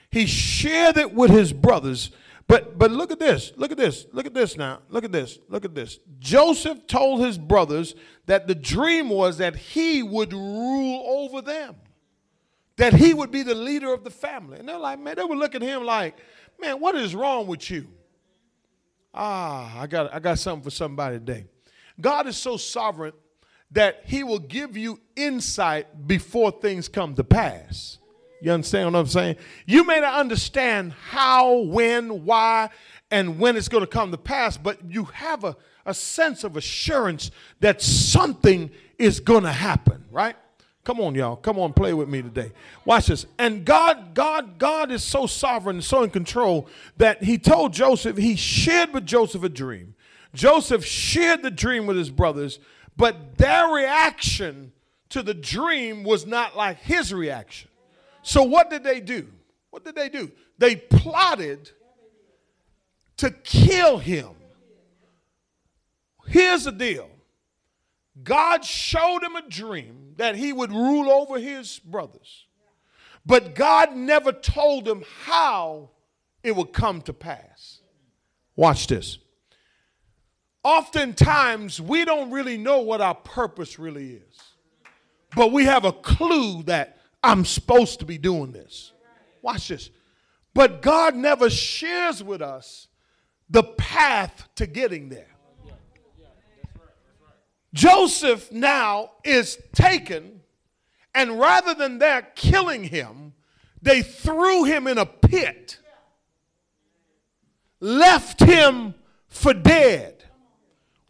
He 0.09 0.27
shared 0.27 0.95
it 0.95 1.13
with 1.13 1.29
his 1.29 1.51
brothers. 1.51 2.11
But 2.47 2.77
but 2.77 2.89
look 2.89 3.11
at 3.11 3.19
this. 3.19 3.51
Look 3.57 3.69
at 3.73 3.77
this. 3.77 4.05
Look 4.13 4.25
at 4.25 4.33
this 4.33 4.55
now. 4.55 4.79
Look 4.87 5.03
at 5.03 5.11
this. 5.11 5.37
Look 5.49 5.65
at 5.65 5.75
this. 5.75 5.99
Joseph 6.19 6.87
told 6.87 7.19
his 7.19 7.37
brothers 7.37 7.95
that 8.27 8.47
the 8.47 8.55
dream 8.55 9.09
was 9.09 9.39
that 9.39 9.57
he 9.57 10.03
would 10.03 10.31
rule 10.31 11.03
over 11.05 11.41
them. 11.41 11.75
That 12.77 12.93
he 12.93 13.13
would 13.13 13.31
be 13.31 13.43
the 13.43 13.55
leader 13.55 13.93
of 13.93 14.05
the 14.05 14.09
family. 14.09 14.59
And 14.59 14.67
they're 14.67 14.77
like, 14.77 14.99
man, 14.99 15.15
they 15.15 15.23
were 15.23 15.35
looking 15.35 15.63
at 15.63 15.67
him 15.67 15.83
like, 15.85 16.17
Man, 16.65 16.79
what 16.79 16.95
is 16.95 17.13
wrong 17.13 17.45
with 17.45 17.69
you? 17.69 17.87
Ah, 19.13 19.79
I 19.79 19.85
got, 19.85 20.11
I 20.11 20.19
got 20.19 20.39
something 20.39 20.63
for 20.63 20.71
somebody 20.71 21.17
today. 21.17 21.45
God 22.01 22.25
is 22.25 22.37
so 22.37 22.57
sovereign 22.57 23.13
that 23.69 24.01
He 24.05 24.23
will 24.23 24.39
give 24.39 24.75
you 24.75 24.99
insight 25.15 26.07
before 26.07 26.49
things 26.49 26.87
come 26.87 27.13
to 27.15 27.23
pass. 27.23 27.99
You 28.41 28.51
understand 28.51 28.91
what 28.91 28.99
I'm 28.99 29.05
saying? 29.05 29.35
You 29.67 29.85
may 29.85 29.99
not 29.99 30.19
understand 30.19 30.93
how, 30.93 31.59
when, 31.59 32.25
why, 32.25 32.69
and 33.11 33.39
when 33.39 33.57
it's 33.57 33.69
going 33.69 33.83
to 33.83 33.87
come 33.87 34.09
to 34.09 34.17
pass, 34.17 34.57
but 34.57 34.79
you 34.89 35.05
have 35.05 35.43
a, 35.43 35.55
a 35.85 35.93
sense 35.93 36.43
of 36.43 36.57
assurance 36.57 37.29
that 37.59 37.79
something 37.79 38.71
is 38.97 39.19
going 39.19 39.43
to 39.43 39.51
happen, 39.51 40.03
right? 40.09 40.35
Come 40.85 41.01
on, 41.01 41.15
y'all. 41.15 41.35
Come 41.35 41.57
on, 41.57 41.73
play 41.73 41.95
with 41.95 42.07
me 42.07 42.21
today. 42.21 42.51
Watch 42.85 43.07
this. 43.07 43.25
And 43.39 43.65
God, 43.65 44.13
God, 44.13 44.59
God 44.59 44.91
is 44.91 45.03
so 45.03 45.25
sovereign 45.25 45.81
so 45.81 46.03
in 46.03 46.11
control 46.11 46.67
that 46.97 47.23
he 47.23 47.39
told 47.39 47.73
Joseph, 47.73 48.17
he 48.17 48.35
shared 48.35 48.93
with 48.93 49.05
Joseph 49.05 49.43
a 49.43 49.49
dream. 49.49 49.95
Joseph 50.35 50.85
shared 50.85 51.41
the 51.41 51.49
dream 51.49 51.87
with 51.87 51.97
his 51.97 52.11
brothers, 52.11 52.59
but 52.95 53.37
their 53.37 53.69
reaction 53.69 54.73
to 55.09 55.23
the 55.23 55.33
dream 55.33 56.03
was 56.03 56.27
not 56.27 56.55
like 56.55 56.77
his 56.77 57.11
reaction. 57.11 57.69
So 58.21 58.43
what 58.43 58.69
did 58.69 58.83
they 58.83 58.99
do? 58.99 59.27
What 59.71 59.83
did 59.83 59.95
they 59.95 60.09
do? 60.09 60.31
They 60.59 60.75
plotted 60.75 61.71
to 63.17 63.31
kill 63.31 63.97
him. 63.97 64.29
Here's 66.27 66.65
the 66.65 66.71
deal 66.71 67.09
God 68.23 68.63
showed 68.63 69.23
him 69.23 69.35
a 69.35 69.47
dream 69.47 70.13
that 70.17 70.35
he 70.35 70.53
would 70.53 70.71
rule 70.71 71.09
over 71.09 71.39
his 71.39 71.79
brothers. 71.79 72.45
But 73.25 73.55
God 73.55 73.95
never 73.95 74.31
told 74.31 74.87
him 74.87 75.03
how 75.23 75.89
it 76.43 76.55
would 76.55 76.71
come 76.73 77.01
to 77.03 77.13
pass. 77.13 77.81
Watch 78.55 78.87
this. 78.87 79.17
Oftentimes, 80.63 81.81
we 81.81 82.05
don't 82.05 82.31
really 82.31 82.57
know 82.57 82.79
what 82.79 83.01
our 83.01 83.15
purpose 83.15 83.77
really 83.77 84.13
is, 84.13 84.39
but 85.35 85.51
we 85.51 85.65
have 85.65 85.85
a 85.85 85.91
clue 85.91 86.63
that 86.63 86.97
I'm 87.23 87.45
supposed 87.45 87.99
to 87.99 88.05
be 88.05 88.17
doing 88.17 88.51
this. 88.51 88.91
Watch 89.41 89.67
this. 89.67 89.89
But 90.53 90.81
God 90.81 91.15
never 91.15 91.49
shares 91.49 92.23
with 92.23 92.41
us 92.41 92.87
the 93.49 93.63
path 93.63 94.47
to 94.55 94.65
getting 94.65 95.09
there. 95.09 95.34
Joseph 97.75 98.53
now 98.53 99.11
is 99.25 99.59
taken, 99.73 100.39
and 101.13 101.37
rather 101.37 101.73
than 101.73 101.97
their 101.97 102.21
killing 102.33 102.85
him, 102.85 103.33
they 103.81 104.01
threw 104.01 104.63
him 104.63 104.87
in 104.87 104.97
a 104.97 105.05
pit, 105.05 105.77
left 107.81 108.39
him 108.39 108.95
for 109.27 109.53
dead. 109.53 110.23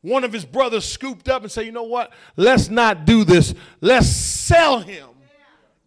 One 0.02 0.24
of 0.24 0.34
his 0.34 0.44
brothers 0.44 0.86
scooped 0.86 1.30
up 1.30 1.44
and 1.44 1.52
said, 1.52 1.68
You 1.68 1.72
know 1.72 1.84
what? 1.84 2.12
Let's 2.36 2.70
not 2.70 3.06
do 3.06 3.24
this. 3.24 3.54
Let's 3.80 4.08
sell 4.08 4.80
him 4.80 5.10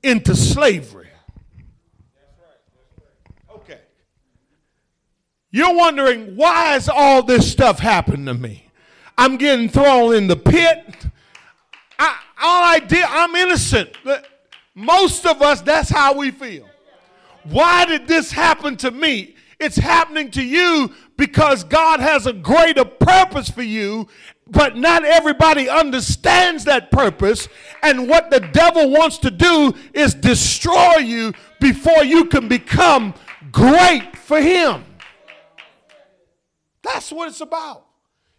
into 0.04 0.36
slavery. 0.36 1.08
Okay. 3.52 3.80
You're 5.50 5.74
wondering, 5.74 6.36
why 6.36 6.72
has 6.72 6.88
all 6.88 7.24
this 7.24 7.50
stuff 7.50 7.80
happened 7.80 8.26
to 8.26 8.34
me? 8.34 8.67
I'm 9.18 9.36
getting 9.36 9.68
thrown 9.68 10.14
in 10.14 10.28
the 10.28 10.36
pit. 10.36 11.06
I, 11.98 12.16
all 12.40 12.64
I 12.64 12.78
did, 12.78 13.04
I'm 13.04 13.34
innocent. 13.34 13.90
Most 14.76 15.26
of 15.26 15.42
us, 15.42 15.60
that's 15.60 15.90
how 15.90 16.16
we 16.16 16.30
feel. 16.30 16.68
Why 17.42 17.84
did 17.84 18.06
this 18.06 18.30
happen 18.30 18.76
to 18.76 18.92
me? 18.92 19.34
It's 19.58 19.76
happening 19.76 20.30
to 20.32 20.42
you 20.42 20.94
because 21.16 21.64
God 21.64 21.98
has 21.98 22.28
a 22.28 22.32
greater 22.32 22.84
purpose 22.84 23.50
for 23.50 23.64
you, 23.64 24.06
but 24.46 24.76
not 24.76 25.04
everybody 25.04 25.68
understands 25.68 26.64
that 26.66 26.92
purpose. 26.92 27.48
And 27.82 28.08
what 28.08 28.30
the 28.30 28.38
devil 28.38 28.88
wants 28.90 29.18
to 29.18 29.32
do 29.32 29.74
is 29.92 30.14
destroy 30.14 30.98
you 30.98 31.32
before 31.60 32.04
you 32.04 32.26
can 32.26 32.46
become 32.46 33.14
great 33.50 34.16
for 34.16 34.40
him. 34.40 34.84
That's 36.82 37.10
what 37.10 37.26
it's 37.26 37.40
about. 37.40 37.87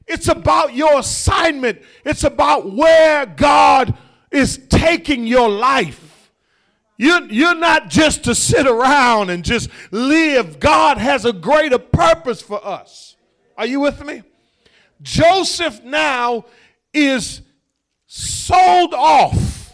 It's 0.10 0.28
about 0.28 0.74
your 0.74 1.00
assignment. 1.00 1.84
It's 2.04 2.24
about 2.24 2.74
where 2.74 3.28
God 3.28 3.96
is 4.32 4.60
taking 4.68 5.28
your 5.28 5.48
life. 5.48 6.32
You're, 6.98 7.24
you're 7.26 7.56
not 7.56 7.90
just 7.90 8.24
to 8.26 8.34
sit 8.34 8.68
around 8.68 9.30
and 9.30 9.46
just 9.46 9.70
live. 9.92 10.60
God 10.60 10.98
has 10.98 11.26
a 11.26 11.32
greater 11.32 11.78
purpose 11.78 12.42
for 12.42 12.60
us. 12.66 13.16
Are 13.56 13.68
you 13.68 13.80
with 13.80 14.04
me? 14.04 14.24
Joseph 15.02 15.84
now 15.84 16.46
is 16.92 17.42
sold 18.08 18.96
off 18.96 19.74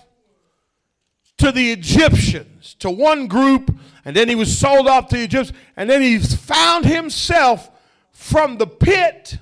to 1.37 1.51
the 1.51 1.71
Egyptians, 1.71 2.75
to 2.79 2.89
one 2.89 3.27
group, 3.27 3.73
and 4.03 4.15
then 4.15 4.27
he 4.27 4.35
was 4.35 4.55
sold 4.55 4.87
off 4.87 5.07
to 5.09 5.15
the 5.15 5.23
Egyptians, 5.23 5.57
and 5.77 5.89
then 5.89 6.01
he 6.01 6.19
found 6.19 6.85
himself 6.85 7.71
from 8.11 8.57
the 8.57 8.67
pit 8.67 9.39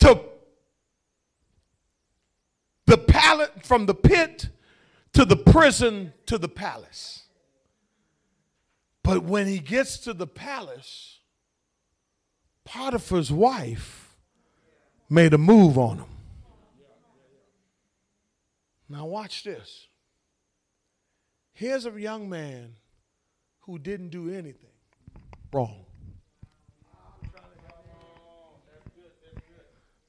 to 0.00 0.20
the 2.86 2.98
palace, 2.98 3.50
from 3.62 3.86
the 3.86 3.94
pit 3.94 4.48
to 5.12 5.24
the 5.24 5.36
prison 5.36 6.12
to 6.26 6.38
the 6.38 6.48
palace. 6.48 7.24
But 9.02 9.24
when 9.24 9.46
he 9.46 9.58
gets 9.58 9.98
to 9.98 10.12
the 10.12 10.26
palace, 10.26 11.20
Potiphar's 12.64 13.32
wife 13.32 14.16
made 15.08 15.34
a 15.34 15.38
move 15.38 15.78
on 15.78 15.98
him. 15.98 16.06
Now, 18.88 19.06
watch 19.06 19.44
this. 19.44 19.86
Here's 21.52 21.86
a 21.86 21.92
young 22.00 22.28
man 22.28 22.74
who 23.60 23.78
didn't 23.78 24.10
do 24.10 24.30
anything 24.30 24.70
wrong. 25.52 25.84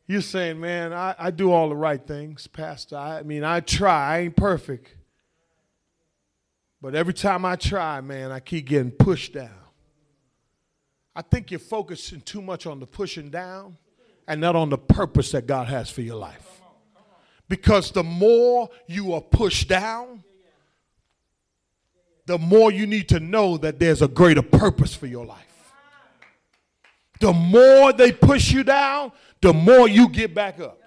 You're 0.08 0.22
saying, 0.22 0.60
man, 0.60 0.94
I, 0.94 1.16
I 1.18 1.32
do 1.32 1.52
all 1.52 1.70
the 1.70 1.76
right 1.76 2.06
things, 2.06 2.48
Pastor. 2.48 2.98
I, 2.98 3.20
I 3.20 3.24
mean, 3.24 3.44
I 3.44 3.60
try. 3.62 4.16
I 4.16 4.20
ain't 4.22 4.36
perfect. 4.36 4.96
But 6.82 6.96
every 6.96 7.14
time 7.14 7.46
I 7.46 7.56
try, 7.56 8.02
man, 8.02 8.32
I 8.32 8.40
keep 8.40 8.68
getting 8.68 8.92
pushed 8.92 9.34
down. 9.34 9.50
I 11.16 11.22
think 11.22 11.52
you're 11.52 11.60
focusing 11.60 12.22
too 12.22 12.42
much 12.42 12.66
on 12.66 12.80
the 12.80 12.88
pushing 12.88 13.30
down 13.30 13.78
and 14.28 14.42
not 14.42 14.56
on 14.56 14.70
the 14.70 14.78
purpose 14.78 15.32
that 15.32 15.46
God 15.46 15.68
has 15.68 15.90
for 15.90 16.02
your 16.02 16.16
life. 16.16 16.62
Because 17.48 17.92
the 17.92 18.04
more 18.04 18.70
you 18.88 19.14
are 19.14 19.22
pushed 19.22 19.68
down, 19.68 20.24
the 22.26 22.38
more 22.38 22.72
you 22.72 22.88
need 22.88 23.10
to 23.10 23.20
know 23.20 23.58
that 23.58 23.78
there's 23.78 24.02
a 24.02 24.08
greater 24.08 24.42
purpose 24.42 24.96
for 24.96 25.06
your 25.06 25.26
life. 25.26 25.51
The 27.22 27.32
more 27.32 27.94
they 27.94 28.12
push 28.12 28.52
you 28.52 28.64
down, 28.64 29.12
the 29.42 29.54
more 29.54 29.88
you 29.88 30.10
get 30.10 30.34
back 30.34 30.60
up. 30.60 30.80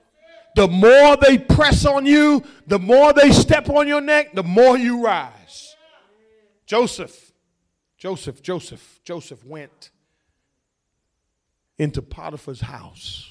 The 0.57 0.68
more 0.68 1.16
they 1.16 1.38
press 1.38 1.87
on 1.87 2.07
you, 2.07 2.44
the 2.66 2.79
more 2.79 3.12
they 3.12 3.33
step 3.33 3.68
on 3.70 3.88
your 3.88 4.01
neck, 4.01 4.35
the 4.35 4.42
more 4.42 4.77
you 4.77 5.03
rise. 5.05 5.77
Joseph, 6.66 7.33
Joseph, 7.97 8.42
Joseph, 8.42 9.01
Joseph 9.05 9.44
went 9.44 9.90
into 11.79 12.03
Potiphar's 12.03 12.61
house. 12.61 13.31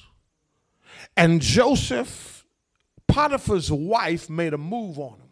And 1.16 1.40
Joseph, 1.40 2.44
Potiphar's 3.06 3.70
wife, 3.70 4.28
made 4.28 4.54
a 4.54 4.58
move 4.58 4.98
on 4.98 5.14
him. 5.14 5.28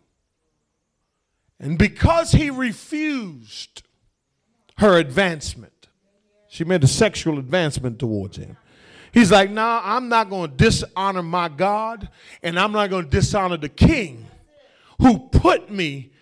And 1.58 1.78
because 1.78 2.32
he 2.32 2.50
refused 2.50 3.82
her 4.78 4.98
advancement, 4.98 5.71
she 6.52 6.64
made 6.64 6.84
a 6.84 6.86
sexual 6.86 7.38
advancement 7.38 7.98
towards 7.98 8.36
him. 8.36 8.58
He's 9.10 9.32
like, 9.32 9.50
nah, 9.50 9.80
I'm 9.82 10.10
not 10.10 10.28
going 10.28 10.50
to 10.50 10.56
dishonor 10.56 11.22
my 11.22 11.48
God, 11.48 12.10
and 12.42 12.60
I'm 12.60 12.72
not 12.72 12.90
going 12.90 13.04
to 13.04 13.10
dishonor 13.10 13.56
the 13.56 13.70
king 13.70 14.26
who 15.00 15.18
put 15.18 15.70
me, 15.70 16.12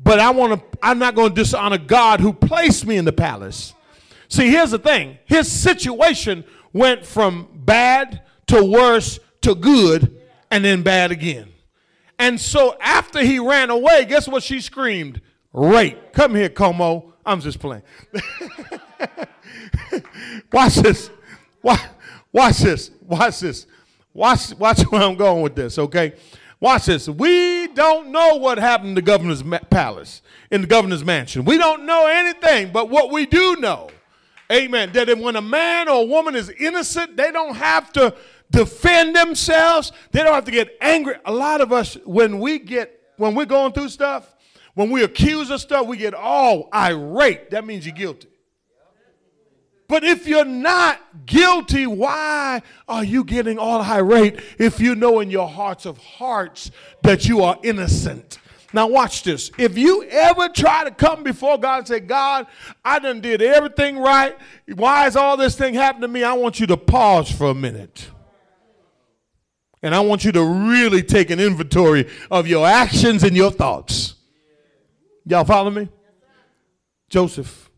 but 0.00 0.20
I 0.20 0.30
want 0.30 0.60
to, 0.60 0.78
I'm 0.84 1.00
not 1.00 1.16
going 1.16 1.30
to 1.30 1.34
dishonor 1.34 1.78
God 1.78 2.20
who 2.20 2.32
placed 2.32 2.86
me 2.86 2.96
in 2.96 3.04
the 3.04 3.12
palace. 3.12 3.74
See, 4.28 4.50
here's 4.50 4.70
the 4.70 4.78
thing. 4.78 5.18
His 5.24 5.50
situation 5.50 6.44
went 6.72 7.04
from 7.04 7.48
bad 7.52 8.22
to 8.46 8.64
worse 8.64 9.18
to 9.40 9.56
good 9.56 10.16
and 10.52 10.64
then 10.64 10.82
bad 10.82 11.10
again. 11.10 11.48
And 12.20 12.40
so 12.40 12.76
after 12.80 13.20
he 13.24 13.40
ran 13.40 13.70
away, 13.70 14.04
guess 14.04 14.28
what 14.28 14.44
she 14.44 14.60
screamed? 14.60 15.20
Rape. 15.52 16.12
Come 16.12 16.36
here, 16.36 16.50
Como. 16.50 17.14
I'm 17.26 17.40
just 17.40 17.58
playing. 17.58 17.82
Watch 20.52 20.74
this. 20.76 21.10
Watch. 21.62 21.80
Watch 22.32 22.58
this. 22.58 22.90
Watch 23.06 23.40
this. 23.40 23.66
Watch, 24.14 24.54
watch 24.58 24.82
where 24.90 25.02
I'm 25.02 25.16
going 25.16 25.42
with 25.42 25.54
this, 25.54 25.78
okay? 25.78 26.14
Watch 26.60 26.86
this. 26.86 27.08
We 27.08 27.68
don't 27.68 28.12
know 28.12 28.36
what 28.36 28.58
happened 28.58 28.90
in 28.90 28.94
the 28.94 29.02
governor's 29.02 29.42
palace, 29.70 30.22
in 30.50 30.60
the 30.60 30.66
governor's 30.66 31.04
mansion. 31.04 31.44
We 31.44 31.58
don't 31.58 31.86
know 31.86 32.06
anything, 32.06 32.72
but 32.72 32.88
what 32.88 33.10
we 33.10 33.26
do 33.26 33.56
know, 33.56 33.90
amen, 34.50 34.92
that 34.92 35.18
when 35.18 35.36
a 35.36 35.42
man 35.42 35.88
or 35.88 36.02
a 36.02 36.04
woman 36.04 36.36
is 36.36 36.50
innocent, 36.50 37.16
they 37.16 37.32
don't 37.32 37.56
have 37.56 37.92
to 37.94 38.14
defend 38.50 39.16
themselves. 39.16 39.92
They 40.12 40.22
don't 40.22 40.34
have 40.34 40.44
to 40.44 40.50
get 40.50 40.76
angry. 40.80 41.16
A 41.24 41.32
lot 41.32 41.60
of 41.60 41.72
us, 41.72 41.96
when 42.04 42.38
we 42.38 42.58
get, 42.58 43.00
when 43.16 43.34
we're 43.34 43.46
going 43.46 43.72
through 43.72 43.88
stuff, 43.88 44.34
when 44.74 44.90
we 44.90 45.02
accuse 45.02 45.50
of 45.50 45.60
stuff, 45.60 45.86
we 45.86 45.96
get 45.96 46.14
all 46.14 46.68
irate. 46.72 47.50
That 47.50 47.66
means 47.66 47.84
you're 47.86 47.94
guilty. 47.94 48.28
But 49.88 50.04
if 50.04 50.26
you're 50.26 50.44
not 50.44 51.26
guilty, 51.26 51.86
why 51.86 52.62
are 52.88 53.04
you 53.04 53.24
getting 53.24 53.58
all 53.58 53.82
irate 53.82 54.40
if 54.58 54.80
you 54.80 54.94
know 54.94 55.20
in 55.20 55.30
your 55.30 55.48
hearts 55.48 55.84
of 55.84 55.98
hearts 55.98 56.70
that 57.02 57.26
you 57.26 57.42
are 57.42 57.58
innocent? 57.62 58.38
Now 58.72 58.86
watch 58.86 59.22
this. 59.22 59.50
If 59.58 59.76
you 59.76 60.04
ever 60.04 60.48
try 60.48 60.84
to 60.84 60.90
come 60.90 61.22
before 61.22 61.58
God 61.58 61.78
and 61.78 61.88
say, 61.88 62.00
God, 62.00 62.46
I 62.84 62.98
done 63.00 63.20
did 63.20 63.42
everything 63.42 63.98
right. 63.98 64.36
Why 64.74 65.06
is 65.06 65.16
all 65.16 65.36
this 65.36 65.56
thing 65.56 65.74
happening 65.74 66.02
to 66.02 66.08
me? 66.08 66.24
I 66.24 66.32
want 66.32 66.58
you 66.58 66.66
to 66.68 66.76
pause 66.76 67.30
for 67.30 67.50
a 67.50 67.54
minute. 67.54 68.08
And 69.82 69.94
I 69.94 70.00
want 70.00 70.24
you 70.24 70.32
to 70.32 70.42
really 70.42 71.02
take 71.02 71.30
an 71.30 71.40
inventory 71.40 72.08
of 72.30 72.46
your 72.46 72.66
actions 72.66 73.24
and 73.24 73.36
your 73.36 73.50
thoughts. 73.50 74.14
Y'all 75.26 75.44
follow 75.44 75.70
me? 75.70 75.88
Joseph 77.10 77.68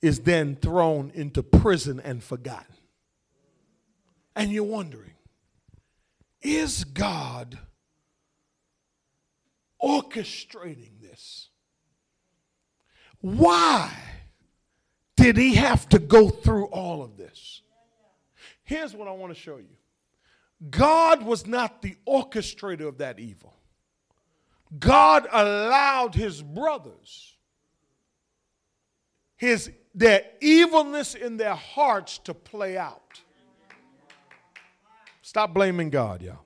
is 0.00 0.20
then 0.20 0.56
thrown 0.56 1.10
into 1.14 1.42
prison 1.42 2.00
and 2.00 2.22
forgotten. 2.22 2.74
And 4.36 4.52
you're 4.52 4.64
wondering, 4.64 5.14
is 6.40 6.84
God 6.84 7.58
orchestrating 9.82 11.00
this? 11.00 11.48
Why 13.20 13.92
did 15.16 15.36
he 15.36 15.56
have 15.56 15.88
to 15.88 15.98
go 15.98 16.28
through 16.28 16.66
all 16.66 17.02
of 17.02 17.16
this? 17.16 17.62
Here's 18.62 18.94
what 18.94 19.08
I 19.08 19.12
want 19.12 19.34
to 19.34 19.40
show 19.40 19.56
you 19.56 20.70
God 20.70 21.24
was 21.24 21.46
not 21.46 21.82
the 21.82 21.96
orchestrator 22.06 22.86
of 22.86 22.98
that 22.98 23.18
evil, 23.18 23.56
God 24.78 25.26
allowed 25.32 26.14
his 26.14 26.40
brothers 26.40 27.34
his 29.38 29.70
their 29.98 30.22
evilness 30.40 31.16
in 31.16 31.36
their 31.36 31.56
hearts 31.56 32.18
to 32.18 32.32
play 32.32 32.78
out. 32.78 33.20
Stop 35.22 35.52
blaming 35.52 35.90
God, 35.90 36.22
y'all. 36.22 36.38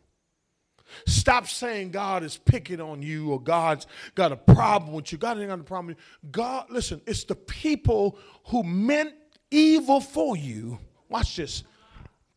Stop 1.06 1.46
saying 1.46 1.90
God 1.90 2.22
is 2.22 2.38
picking 2.38 2.80
on 2.80 3.02
you 3.02 3.30
or 3.30 3.40
God's 3.40 3.86
got 4.14 4.32
a 4.32 4.36
problem 4.36 4.92
with 4.92 5.12
you. 5.12 5.18
God 5.18 5.38
ain't 5.38 5.48
got 5.48 5.60
a 5.60 5.64
problem. 5.64 5.88
with 5.88 5.98
you. 5.98 6.30
God, 6.30 6.66
listen, 6.70 7.00
it's 7.06 7.24
the 7.24 7.34
people 7.34 8.18
who 8.46 8.62
meant 8.62 9.12
evil 9.50 10.00
for 10.00 10.36
you. 10.36 10.78
Watch 11.08 11.36
this. 11.36 11.62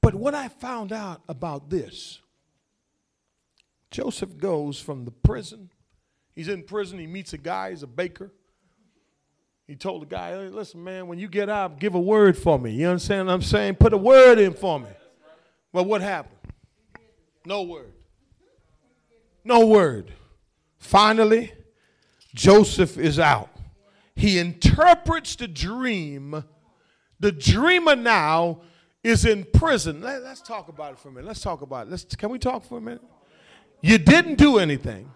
But 0.01 0.15
what 0.15 0.35
I 0.35 0.49
found 0.49 0.91
out 0.91 1.21
about 1.29 1.69
this, 1.69 2.19
Joseph 3.89 4.37
goes 4.37 4.79
from 4.79 5.05
the 5.05 5.11
prison. 5.11 5.69
He's 6.35 6.49
in 6.49 6.63
prison. 6.63 6.99
He 6.99 7.07
meets 7.07 7.31
a 7.31 7.37
guy. 7.37 7.69
He's 7.71 7.83
a 7.83 7.87
baker. 7.87 8.31
He 9.67 9.75
told 9.75 10.03
the 10.03 10.05
guy, 10.05 10.29
hey, 10.29 10.49
listen, 10.49 10.83
man, 10.83 11.07
when 11.07 11.17
you 11.17 11.27
get 11.27 11.49
out, 11.49 11.79
give 11.79 11.95
a 11.95 11.99
word 11.99 12.37
for 12.37 12.59
me. 12.59 12.71
You 12.71 12.87
understand 12.87 13.27
what 13.27 13.33
I'm 13.33 13.41
saying? 13.41 13.75
Put 13.75 13.93
a 13.93 13.97
word 13.97 14.37
in 14.37 14.53
for 14.53 14.79
me. 14.79 14.89
Well, 15.73 15.85
what 15.85 16.01
happened? 16.01 16.35
No 17.45 17.63
word. 17.63 17.93
No 19.43 19.65
word. 19.65 20.13
Finally, 20.77 21.51
Joseph 22.33 22.97
is 22.97 23.19
out. 23.19 23.49
He 24.15 24.39
interprets 24.39 25.35
the 25.35 25.47
dream. 25.47 26.43
The 27.19 27.31
dreamer 27.31 27.95
now 27.95 28.61
is 29.03 29.25
in 29.25 29.45
prison. 29.45 30.01
Let, 30.01 30.21
us 30.23 30.41
talk 30.41 30.67
about 30.67 30.93
it 30.93 30.99
for 30.99 31.09
a 31.09 31.11
minute. 31.11 31.27
Let's 31.27 31.41
talk 31.41 31.61
about 31.61 31.87
it. 31.87 31.91
Let's, 31.91 32.03
can 32.15 32.29
we 32.29 32.39
talk 32.39 32.63
for 32.65 32.77
a 32.77 32.81
minute? 32.81 33.03
You 33.81 33.97
didn't 33.97 34.35
do 34.35 34.57
anything. 34.57 35.11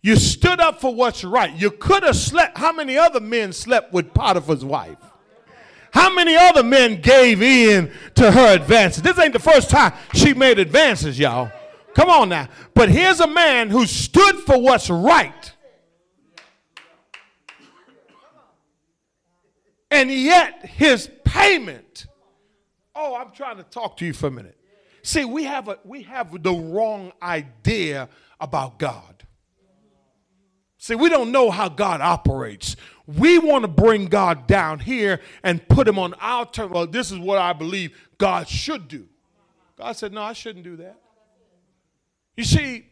You 0.00 0.16
stood 0.16 0.60
up 0.60 0.80
for 0.80 0.94
what's 0.94 1.24
right. 1.24 1.52
You 1.54 1.70
could 1.70 2.02
have 2.04 2.16
slept. 2.16 2.56
How 2.56 2.72
many 2.72 2.96
other 2.96 3.20
men 3.20 3.52
slept 3.52 3.92
with 3.92 4.14
Potiphar's 4.14 4.64
wife? 4.64 4.98
How 5.90 6.12
many 6.14 6.36
other 6.36 6.62
men 6.62 7.00
gave 7.00 7.42
in 7.42 7.90
to 8.14 8.30
her 8.30 8.54
advances? 8.54 9.02
This 9.02 9.18
ain't 9.18 9.32
the 9.32 9.38
first 9.38 9.70
time 9.70 9.92
she 10.14 10.34
made 10.34 10.58
advances, 10.58 11.18
y'all. 11.18 11.50
Come 11.94 12.10
on 12.10 12.28
now. 12.28 12.48
But 12.74 12.90
here's 12.90 13.20
a 13.20 13.26
man 13.26 13.70
who 13.70 13.86
stood 13.86 14.36
for 14.40 14.60
what's 14.60 14.90
right. 14.90 15.52
And 19.90 20.10
yet 20.10 20.66
his 20.66 21.10
payment. 21.24 22.06
Oh, 22.94 23.16
I'm 23.16 23.32
trying 23.32 23.56
to 23.56 23.62
talk 23.62 23.96
to 23.98 24.06
you 24.06 24.12
for 24.12 24.26
a 24.26 24.30
minute. 24.30 24.56
See, 25.02 25.24
we 25.24 25.44
have 25.44 25.68
a 25.68 25.78
we 25.84 26.02
have 26.02 26.42
the 26.42 26.52
wrong 26.52 27.12
idea 27.22 28.08
about 28.38 28.78
God. 28.78 29.17
See, 30.78 30.94
we 30.94 31.08
don't 31.08 31.32
know 31.32 31.50
how 31.50 31.68
God 31.68 32.00
operates. 32.00 32.76
We 33.06 33.38
want 33.38 33.62
to 33.62 33.68
bring 33.68 34.06
God 34.06 34.46
down 34.46 34.78
here 34.78 35.20
and 35.42 35.66
put 35.68 35.88
him 35.88 35.98
on 35.98 36.14
our 36.14 36.46
turn. 36.46 36.70
Well, 36.70 36.86
this 36.86 37.10
is 37.10 37.18
what 37.18 37.38
I 37.38 37.52
believe 37.52 37.98
God 38.16 38.48
should 38.48 38.86
do. 38.86 39.08
God 39.76 39.96
said, 39.96 40.12
No, 40.12 40.22
I 40.22 40.32
shouldn't 40.32 40.64
do 40.64 40.76
that. 40.76 40.96
You 42.36 42.44
see, 42.44 42.86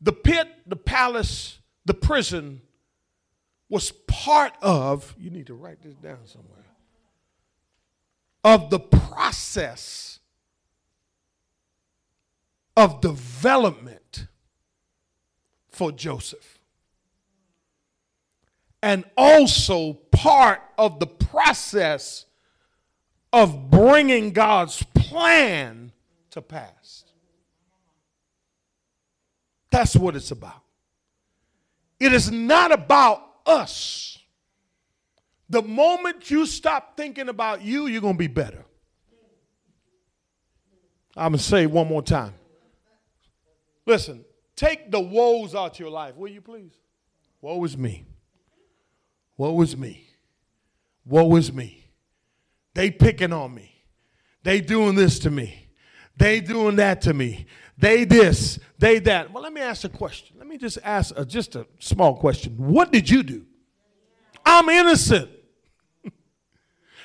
the 0.00 0.12
pit, 0.12 0.48
the 0.66 0.76
palace, 0.76 1.58
the 1.84 1.94
prison 1.94 2.60
was 3.68 3.90
part 4.06 4.52
of, 4.62 5.14
you 5.18 5.30
need 5.30 5.48
to 5.48 5.54
write 5.54 5.82
this 5.82 5.94
down 5.96 6.24
somewhere, 6.24 6.64
of 8.44 8.70
the 8.70 8.78
process 8.78 10.20
of 12.76 13.00
development 13.00 14.28
for 15.68 15.90
Joseph 15.90 16.57
and 18.82 19.04
also 19.16 19.94
part 20.12 20.60
of 20.76 21.00
the 21.00 21.06
process 21.06 22.26
of 23.32 23.70
bringing 23.70 24.32
God's 24.32 24.82
plan 24.94 25.92
to 26.30 26.42
pass. 26.42 27.04
That's 29.70 29.96
what 29.96 30.16
it's 30.16 30.30
about. 30.30 30.62
It 32.00 32.12
is 32.12 32.30
not 32.30 32.72
about 32.72 33.22
us. 33.44 34.18
The 35.50 35.62
moment 35.62 36.30
you 36.30 36.46
stop 36.46 36.96
thinking 36.96 37.28
about 37.28 37.62
you, 37.62 37.86
you're 37.86 38.00
going 38.00 38.14
to 38.14 38.18
be 38.18 38.28
better. 38.28 38.64
I'm 41.16 41.32
going 41.32 41.38
to 41.38 41.44
say 41.44 41.66
one 41.66 41.88
more 41.88 42.02
time. 42.02 42.34
Listen, 43.86 44.24
take 44.54 44.90
the 44.90 45.00
woes 45.00 45.54
out 45.54 45.72
of 45.72 45.80
your 45.80 45.90
life, 45.90 46.14
will 46.16 46.30
you 46.30 46.40
please? 46.40 46.72
Woe 47.40 47.64
is 47.64 47.76
me. 47.76 48.04
Woe 49.38 49.60
is 49.62 49.76
me. 49.76 50.04
Woe 51.06 51.34
is 51.36 51.52
me. 51.52 51.84
They 52.74 52.90
picking 52.90 53.32
on 53.32 53.54
me. 53.54 53.72
They 54.42 54.60
doing 54.60 54.94
this 54.94 55.20
to 55.20 55.30
me. 55.30 55.68
They 56.16 56.40
doing 56.40 56.76
that 56.76 57.00
to 57.02 57.14
me. 57.14 57.46
They 57.78 58.04
this, 58.04 58.58
they 58.78 58.98
that. 59.00 59.32
Well, 59.32 59.42
let 59.42 59.52
me 59.52 59.60
ask 59.60 59.84
a 59.84 59.88
question. 59.88 60.36
Let 60.36 60.48
me 60.48 60.58
just 60.58 60.78
ask 60.82 61.14
a, 61.16 61.24
just 61.24 61.54
a 61.54 61.64
small 61.78 62.16
question. 62.16 62.54
What 62.56 62.90
did 62.90 63.08
you 63.08 63.22
do? 63.22 63.46
I'm 64.44 64.68
innocent. 64.68 65.30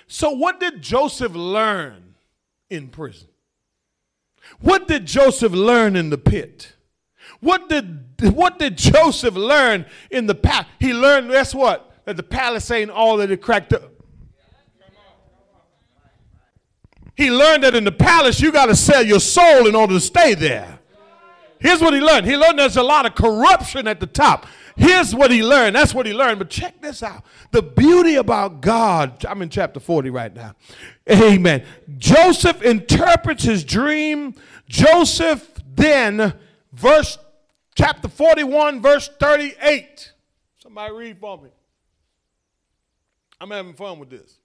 so, 0.08 0.32
what 0.32 0.60
did 0.60 0.82
Joseph 0.82 1.36
learn 1.36 2.16
in 2.72 2.88
prison? 2.88 3.28
What 4.62 4.88
did 4.88 5.06
Joseph 5.06 5.54
learn 5.54 5.96
in 5.96 6.10
the 6.10 6.18
pit? 6.18 6.74
What 7.40 7.70
did, 7.70 8.34
what 8.34 8.58
did 8.58 8.78
Joseph 8.78 9.36
learn 9.36 9.86
in 10.10 10.26
the 10.26 10.36
past? 10.36 10.68
He 10.80 10.94
learned, 10.94 11.30
guess 11.30 11.54
what? 11.54 11.93
That 12.06 12.18
the 12.18 12.24
palace 12.24 12.70
ain't 12.72 12.92
all 12.92 13.18
that 13.18 13.32
it 13.32 13.42
cracked 13.42 13.74
up. 13.74 13.92
He 17.16 17.30
learned 17.30 17.64
that 17.64 17.76
in 17.76 17.84
the 17.84 17.92
palace 17.92 18.42
you 18.42 18.52
got 18.52 18.66
to 18.68 18.76
sell 18.76 19.04
your 19.04 19.20
soul 19.20 19.68
in 19.68 19.76
order 19.76 19.94
to 19.94 20.00
stay 20.00 20.34
there. 20.34 20.80
Here's 21.60 21.80
what 21.80 21.94
he 21.94 22.02
learned. 22.02 22.26
He 22.26 22.36
learned 22.36 22.60
there's 22.60 22.76
a 22.76 22.84
lot 22.84 23.06
of 23.06 23.16
corruption 23.16 23.88
at 23.88 24.00
the 24.00 24.08
top. 24.08 24.48
Here's 24.76 25.14
what 25.14 25.32
he 25.32 25.44
learned. 25.44 25.76
That's 25.76 25.94
what 25.94 26.06
he 26.06 26.14
learned. 26.14 26.40
But 26.40 26.50
check 26.50 26.82
this 26.82 27.04
out. 27.04 27.24
The 27.52 27.62
beauty 27.62 28.16
about 28.16 28.60
God, 28.60 29.24
I'm 29.26 29.42
in 29.42 29.50
chapter 29.50 29.80
40 29.80 30.10
right 30.10 30.34
now. 30.34 30.56
Amen. 31.10 31.64
Joseph 31.98 32.62
interprets 32.64 33.44
his 33.44 33.64
dream. 33.64 34.34
Joseph 34.68 35.54
then, 35.76 36.34
verse 36.72 37.18
chapter 37.76 38.08
41, 38.08 38.82
verse 38.82 39.10
38. 39.20 40.12
Somebody 40.58 40.94
read 40.94 41.20
for 41.20 41.38
me. 41.38 41.50
I'm 43.44 43.52
having 43.52 43.74
fun 43.74 44.00
with 44.00 44.10
this. 44.10 44.40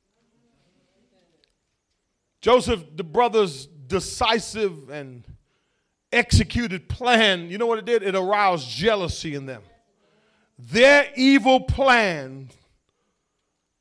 Joseph, 2.40 2.82
the 2.96 3.04
brothers' 3.04 3.66
decisive 3.66 4.90
and 4.90 5.22
executed 6.11 6.88
plan, 6.88 7.48
you 7.48 7.58
know 7.58 7.66
what 7.66 7.78
it 7.78 7.84
did? 7.84 8.02
It 8.02 8.16
aroused 8.16 8.68
jealousy 8.68 9.37
in 9.37 9.46
them. 9.46 9.62
Their 10.58 11.12
evil 11.14 11.61
plan 11.61 12.50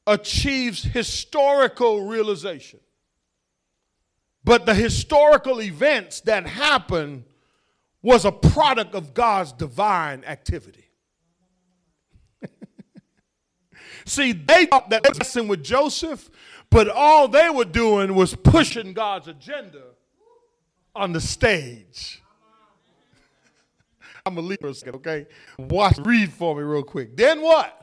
achieves 0.06 0.84
historical 0.84 2.04
realization. 2.04 2.80
But 4.44 4.68
the 4.68 4.76
historical 4.76 5.64
events 5.64 6.22
that 6.22 6.46
happened 6.46 7.24
was 8.04 8.24
a 8.24 8.32
product 8.32 8.94
of 8.94 9.16
God's 9.16 9.52
divine 9.52 10.24
activity. 10.26 10.87
See, 14.06 14.32
they 14.32 14.66
thought 14.66 14.90
that 14.90 15.04
they 15.04 15.10
were 15.10 15.18
messing 15.18 15.48
with 15.48 15.64
Joseph, 15.64 16.30
but 16.70 16.90
all 16.90 17.28
they 17.28 17.50
were 17.50 17.66
doing 17.66 18.16
was 18.16 18.36
pushing 18.36 18.94
God's 18.94 19.28
agenda 19.28 19.84
on 20.96 21.14
the 21.14 21.22
stage. 21.22 22.22
I'm 24.26 24.38
a 24.38 24.74
second, 24.74 24.96
okay? 24.96 25.28
Watch, 25.58 25.98
read 26.00 26.32
for 26.34 26.56
me 26.56 26.64
real 26.64 26.84
quick. 26.84 27.16
Then 27.16 27.42
what? 27.42 27.77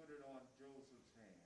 Put 0.00 0.08
it 0.08 0.24
on 0.32 0.40
Joseph's 0.56 1.12
hand, 1.12 1.44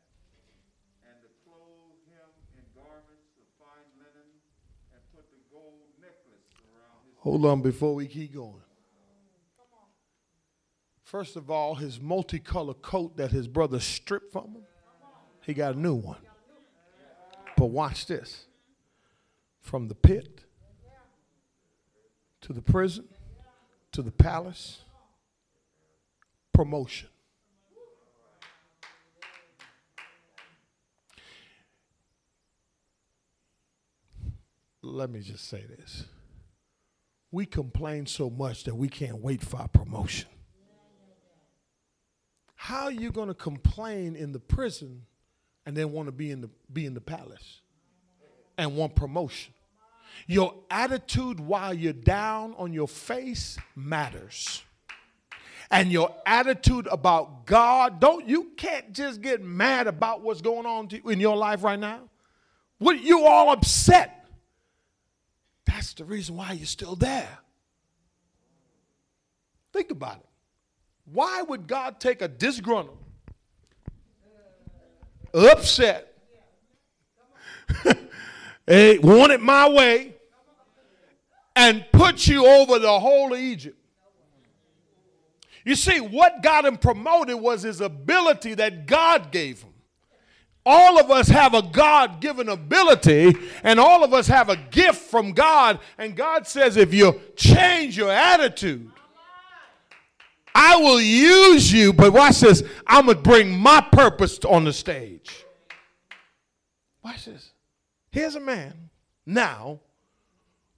and 1.10 1.16
to 1.22 1.28
clothe 1.42 1.98
him 2.06 2.30
in 2.54 2.62
garments 2.74 3.34
of 3.34 3.46
fine 3.58 3.90
linen, 3.98 4.30
and 4.94 5.00
put 5.10 5.26
the 5.30 5.42
gold 5.50 5.90
necklace 6.00 6.46
around 6.70 7.02
his 7.04 7.14
Hold 7.18 7.46
on 7.46 7.62
before 7.62 7.94
we 7.94 8.06
keep 8.06 8.34
going. 8.34 8.62
First 11.02 11.36
of 11.36 11.50
all, 11.50 11.74
his 11.74 12.00
multicolored 12.00 12.82
coat 12.82 13.16
that 13.16 13.30
his 13.30 13.46
brother 13.48 13.80
stripped 13.80 14.32
from 14.32 14.46
him, 14.54 14.62
he 15.42 15.52
got 15.52 15.74
a 15.74 15.78
new 15.78 15.94
one. 15.94 16.18
But 17.56 17.66
watch 17.66 18.06
this 18.06 18.46
from 19.60 19.88
the 19.88 19.94
pit 19.94 20.44
to 22.42 22.52
the 22.52 22.62
prison 22.62 23.08
to 23.94 24.02
the 24.02 24.10
palace, 24.10 24.80
promotion. 26.52 27.08
Let 34.82 35.10
me 35.10 35.20
just 35.20 35.48
say 35.48 35.64
this. 35.68 36.06
We 37.30 37.46
complain 37.46 38.06
so 38.06 38.28
much 38.28 38.64
that 38.64 38.74
we 38.74 38.88
can't 38.88 39.18
wait 39.18 39.42
for 39.42 39.58
our 39.58 39.68
promotion. 39.68 40.28
How 42.56 42.84
are 42.84 42.92
you 42.92 43.12
going 43.12 43.28
to 43.28 43.34
complain 43.34 44.16
in 44.16 44.32
the 44.32 44.40
prison 44.40 45.02
and 45.66 45.76
then 45.76 45.92
want 45.92 46.08
to 46.08 46.12
be 46.12 46.32
in 46.32 46.40
the 46.40 46.50
be 46.72 46.84
in 46.84 46.94
the 46.94 47.00
palace 47.00 47.60
and 48.58 48.76
want 48.76 48.96
promotion? 48.96 49.54
Your 50.26 50.54
attitude 50.70 51.40
while 51.40 51.74
you're 51.74 51.92
down 51.92 52.54
on 52.56 52.72
your 52.72 52.88
face 52.88 53.58
matters. 53.74 54.62
And 55.70 55.90
your 55.90 56.14
attitude 56.24 56.86
about 56.88 57.46
God, 57.46 58.00
don't 58.00 58.28
you 58.28 58.52
can't 58.56 58.92
just 58.92 59.20
get 59.20 59.42
mad 59.42 59.86
about 59.86 60.22
what's 60.22 60.40
going 60.40 60.66
on 60.66 60.88
in 61.04 61.20
your 61.20 61.36
life 61.36 61.62
right 61.64 61.78
now. 61.78 62.00
What 62.78 63.02
you 63.02 63.24
all 63.26 63.50
upset. 63.50 64.26
That's 65.66 65.94
the 65.94 66.04
reason 66.04 66.36
why 66.36 66.52
you're 66.52 66.66
still 66.66 66.96
there. 66.96 67.38
Think 69.72 69.90
about 69.90 70.18
it. 70.18 70.26
Why 71.06 71.42
would 71.42 71.66
God 71.66 72.00
take 72.00 72.22
a 72.22 72.28
disgruntled, 72.28 72.98
upset, 75.34 76.16
hey, 78.66 78.98
want 78.98 79.32
it 79.32 79.40
my 79.40 79.68
way, 79.68 80.14
and 81.56 81.84
put 81.92 82.26
you 82.26 82.46
over 82.46 82.78
the 82.78 82.98
whole 82.98 83.32
of 83.32 83.38
Egypt? 83.38 83.78
You 85.64 85.74
see, 85.74 85.98
what 85.98 86.42
got 86.42 86.64
him 86.66 86.76
promoted 86.76 87.36
was 87.36 87.62
his 87.62 87.80
ability 87.80 88.54
that 88.54 88.86
God 88.86 89.32
gave 89.32 89.62
him. 89.62 89.70
All 90.66 90.98
of 90.98 91.10
us 91.10 91.28
have 91.28 91.54
a 91.54 91.62
God 91.62 92.20
given 92.20 92.48
ability, 92.48 93.34
and 93.62 93.78
all 93.78 94.02
of 94.04 94.12
us 94.12 94.26
have 94.26 94.48
a 94.48 94.56
gift 94.56 94.98
from 94.98 95.32
God. 95.32 95.78
And 95.98 96.16
God 96.16 96.46
says, 96.46 96.76
if 96.76 96.92
you 96.92 97.20
change 97.36 97.96
your 97.96 98.10
attitude, 98.10 98.90
I 100.54 100.76
will 100.76 101.00
use 101.00 101.72
you, 101.72 101.92
but 101.92 102.12
watch 102.12 102.40
this. 102.40 102.62
I'm 102.86 103.06
going 103.06 103.16
to 103.16 103.22
bring 103.22 103.58
my 103.58 103.80
purpose 103.80 104.38
on 104.44 104.64
the 104.64 104.72
stage. 104.72 105.44
Watch 107.02 107.24
this. 107.24 107.50
Here's 108.14 108.36
a 108.36 108.40
man 108.40 108.90
now 109.26 109.80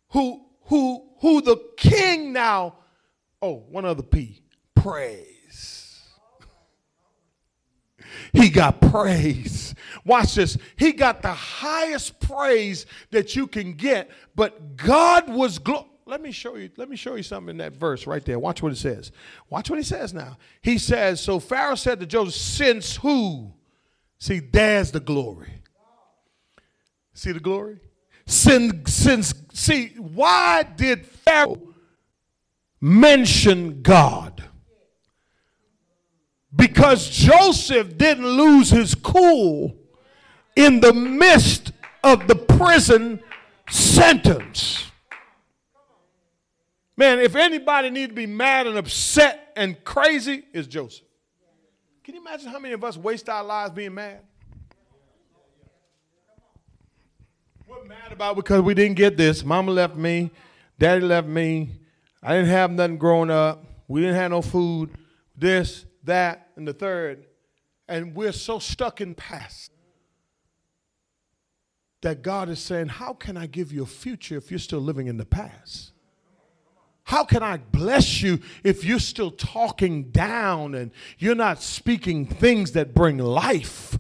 who 0.09 0.47
who 0.63 1.05
who 1.21 1.43
the 1.43 1.59
king 1.77 2.33
now 2.33 2.77
oh 3.43 3.63
one 3.69 3.85
other 3.85 4.03
p 4.03 4.41
praise 4.75 6.03
he 8.33 8.49
got 8.49 8.81
praise. 8.81 9.75
Watch 10.07 10.35
this. 10.37 10.57
He 10.77 10.93
got 10.93 11.21
the 11.21 11.33
highest 11.33 12.19
praise 12.21 12.87
that 13.11 13.37
you 13.37 13.47
can 13.47 13.75
get 13.75 14.11
but 14.35 14.79
god 14.79 15.29
was 15.29 15.59
glo- 15.59 15.89
let 16.07 16.23
me 16.23 16.33
show 16.33 16.57
you 16.57 16.71
let 16.79 16.89
me 16.89 16.97
show 16.97 17.17
you 17.17 17.23
something 17.23 17.51
in 17.51 17.59
that 17.59 17.75
verse 17.75 18.07
right 18.07 18.25
there. 18.25 18.39
Watch 18.39 18.63
what 18.63 18.73
it 18.73 18.77
says. 18.77 19.13
Watch 19.51 19.69
what 19.69 19.79
he 19.79 19.85
says 19.85 20.15
now. 20.15 20.39
He 20.63 20.79
says 20.79 21.21
so 21.21 21.39
pharaoh 21.39 21.75
said 21.75 22.01
to 22.01 22.07
joseph 22.07 22.33
since 22.41 22.97
who 22.97 23.53
see 24.19 24.39
there's 24.39 24.91
the 24.91 25.01
glory 25.01 25.53
see 27.17 27.33
the 27.33 27.41
glory 27.41 27.79
since 28.27 28.93
since 28.93 29.35
see 29.53 29.89
why 29.99 30.63
did 30.77 31.07
pharaoh 31.07 31.61
mention 32.81 33.83
god 33.83 34.45
because 36.55 37.09
joseph 37.09 37.97
didn't 37.97 38.27
lose 38.27 38.71
his 38.71 38.95
cool 38.95 39.75
in 40.55 40.81
the 40.81 40.93
midst 40.93 41.73
of 42.05 42.27
the 42.29 42.35
prison 42.35 43.21
sentence 43.69 44.87
Man, 46.97 47.19
if 47.19 47.37
anybody 47.37 47.91
needs 47.91 48.09
to 48.09 48.15
be 48.15 48.27
mad 48.27 48.67
and 48.67 48.79
upset 48.79 49.53
and 49.55 49.83
crazy, 49.85 50.45
it's 50.53 50.67
Joseph. 50.67 51.05
Can 52.03 52.15
you 52.15 52.21
imagine 52.23 52.49
how 52.49 52.59
many 52.59 52.73
of 52.73 52.83
us 52.85 52.97
waste 52.97 53.29
our 53.29 53.45
lives 53.45 53.73
being 53.73 53.93
mad? 53.95 54.21
Mad 57.89 58.13
about 58.13 58.37
because 58.37 58.63
we 58.63 58.75
didn't 58.75 58.97
get 58.97 59.17
this. 59.17 59.45
Mama 59.45 59.71
left 59.71 59.97
me, 59.97 60.31
daddy 60.79 61.03
left 61.03 61.29
me. 61.29 61.71
I 62.23 62.35
didn't 62.35 62.49
have 62.49 62.71
nothing 62.73 62.99
growing 62.99 63.31
up. 63.31 63.65
We 63.87 64.01
didn't 64.01 64.17
have 64.17 64.31
no 64.33 64.43
food. 64.43 64.91
This, 65.37 65.85
that, 66.05 66.49
and 66.57 66.67
the 66.67 66.73
third. 66.73 67.27
And 67.89 68.15
we're 68.15 68.33
so 68.33 68.59
stuck 68.59 69.01
in 69.01 69.15
past 69.15 69.71
that 72.01 72.23
God 72.23 72.49
is 72.49 72.59
saying, 72.59 72.89
How 72.89 73.13
can 73.13 73.37
I 73.37 73.47
give 73.47 73.73
you 73.73 73.83
a 73.83 73.87
future 73.87 74.37
if 74.37 74.51
you're 74.51 74.59
still 74.59 74.81
living 74.81 75.07
in 75.07 75.19
the 75.19 75.27
past? 75.27 75.93
How 77.05 77.23
can 77.23 77.45
I 77.45 77.59
bless 77.59 78.21
you 78.21 78.41
if 78.65 78.85
you're 78.85 78.99
still 78.99 79.31
talking 79.31 80.11
down 80.11 80.75
and 80.75 80.91
you're 81.19 81.37
not 81.37 81.63
speaking 81.63 82.27
things 82.27 82.73
that 82.73 82.95
bring 82.95 83.19
life? 83.19 83.97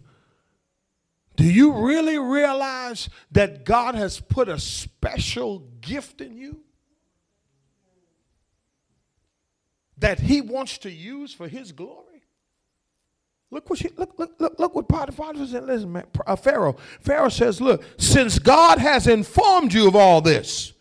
Do 1.36 1.44
you 1.44 1.72
really 1.86 2.18
realize 2.18 3.08
that 3.32 3.64
God 3.64 3.94
has 3.94 4.18
put 4.20 4.48
a 4.48 4.58
special 4.58 5.60
gift 5.80 6.20
in 6.20 6.36
you 6.36 6.60
that 9.98 10.20
He 10.20 10.40
wants 10.40 10.78
to 10.78 10.90
use 10.90 11.32
for 11.32 11.46
His 11.46 11.72
glory? 11.72 12.02
Look 13.50 13.70
what 13.70 13.78
she, 13.78 13.88
look, 13.96 14.18
look, 14.18 14.32
look, 14.38 14.58
look 14.58 14.74
what 14.74 14.88
Potiphar 14.88 15.34
said. 15.46 15.64
Listen, 15.64 15.92
man, 15.92 16.06
uh, 16.26 16.36
Pharaoh. 16.36 16.76
Pharaoh 17.00 17.28
says, 17.28 17.60
Look, 17.60 17.82
since 17.96 18.38
God 18.38 18.78
has 18.78 19.06
informed 19.06 19.72
you 19.72 19.86
of 19.86 19.94
all 19.94 20.20
this, 20.20 20.72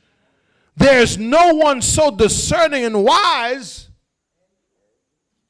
there's 0.76 1.18
no 1.18 1.54
one 1.54 1.82
so 1.82 2.12
discerning 2.12 2.84
and 2.84 3.04
wise 3.04 3.90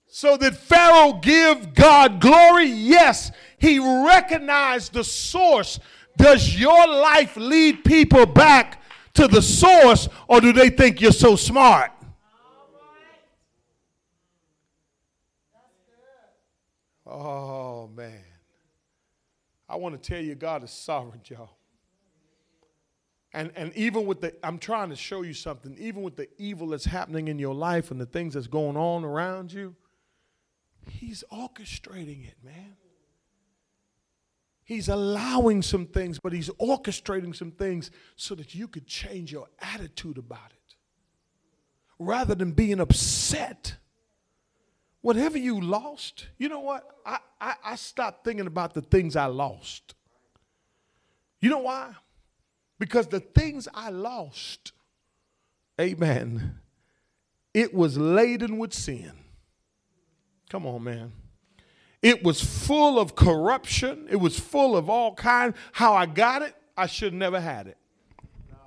so 0.08 0.38
that 0.38 0.56
Pharaoh 0.56 1.13
give 1.22 1.74
God 1.74 2.22
glory. 2.22 2.65
Yes, 2.68 3.32
he 3.65 3.80
recognized 3.80 4.93
the 4.93 5.04
source. 5.04 5.80
Does 6.17 6.56
your 6.56 6.88
life 6.88 7.36
lead 7.36 7.84
people 7.84 8.25
back 8.25 8.82
to 9.15 9.28
the 9.28 9.41
source 9.41 10.08
or 10.28 10.39
do 10.39 10.54
they 10.54 10.69
think 10.69 11.01
you're 11.01 11.12
so 11.12 11.36
smart? 11.36 11.91
Oh 17.08 17.89
man. 17.95 18.23
I 19.67 19.78
want 19.78 20.01
to 20.01 20.10
tell 20.10 20.23
you 20.23 20.36
God 20.36 20.63
is 20.63 20.71
sovereign, 20.71 21.21
y'all. 21.25 21.58
And, 23.34 23.51
and 23.56 23.73
even 23.75 24.06
with 24.06 24.21
the, 24.21 24.34
I'm 24.45 24.60
trying 24.60 24.89
to 24.91 24.95
show 24.95 25.23
you 25.23 25.34
something, 25.34 25.75
even 25.78 26.04
with 26.04 26.15
the 26.15 26.30
evil 26.38 26.67
that's 26.67 26.86
happening 26.86 27.28
in 27.28 27.38
your 27.38 27.54
life 27.54 27.91
and 27.91 27.99
the 27.99 28.06
things 28.06 28.36
that's 28.36 28.47
going 28.47 28.78
on 28.78 29.04
around 29.04 29.51
you, 29.51 29.75
He's 30.88 31.23
orchestrating 31.34 32.28
it, 32.28 32.36
man. 32.43 32.78
He's 34.65 34.89
allowing 34.89 35.62
some 35.62 35.86
things, 35.86 36.17
but 36.19 36.34
He's 36.34 36.49
orchestrating 36.49 37.36
some 37.36 37.51
things 37.51 37.91
so 38.15 38.34
that 38.36 38.56
you 38.56 38.67
could 38.67 38.88
change 38.88 39.32
your 39.32 39.47
attitude 39.60 40.17
about 40.17 40.51
it. 40.51 40.75
Rather 41.99 42.36
than 42.36 42.51
being 42.51 42.80
upset. 42.80 43.75
Whatever 45.01 45.38
you 45.38 45.62
lost, 45.62 46.25
you 46.39 46.49
know 46.49 46.62
what? 46.62 46.84
I, 47.06 47.19
I, 47.39 47.54
I 47.63 47.75
stopped 47.75 48.25
thinking 48.25 48.47
about 48.47 48.73
the 48.73 48.82
things 48.82 49.15
I 49.15 49.28
lost. 49.28 49.93
You 51.39 51.51
know 51.51 51.60
why? 51.60 51.91
Because 52.80 53.06
the 53.06 53.19
things 53.19 53.67
I 53.71 53.91
lost, 53.91 54.71
amen, 55.80 56.60
it 57.54 57.71
was 57.71 57.99
laden 57.99 58.58
with 58.58 58.73
sin. 58.73 59.12
Come 60.49 60.65
on, 60.65 60.84
man. 60.84 61.12
It 62.06 62.24
was 62.24 62.39
full 62.39 63.00
of 63.00 63.15
corruption. 63.15 64.06
It 64.12 64.18
was 64.18 64.39
full 64.39 64.78
of 64.78 64.91
all 64.91 65.15
kind. 65.15 65.56
How 65.72 65.96
I 65.96 66.06
got 66.06 66.44
it, 66.44 66.56
I 66.78 66.86
should 66.86 67.15
never 67.15 67.41
had 67.41 67.65
it. 67.65 67.78
No, 68.48 68.58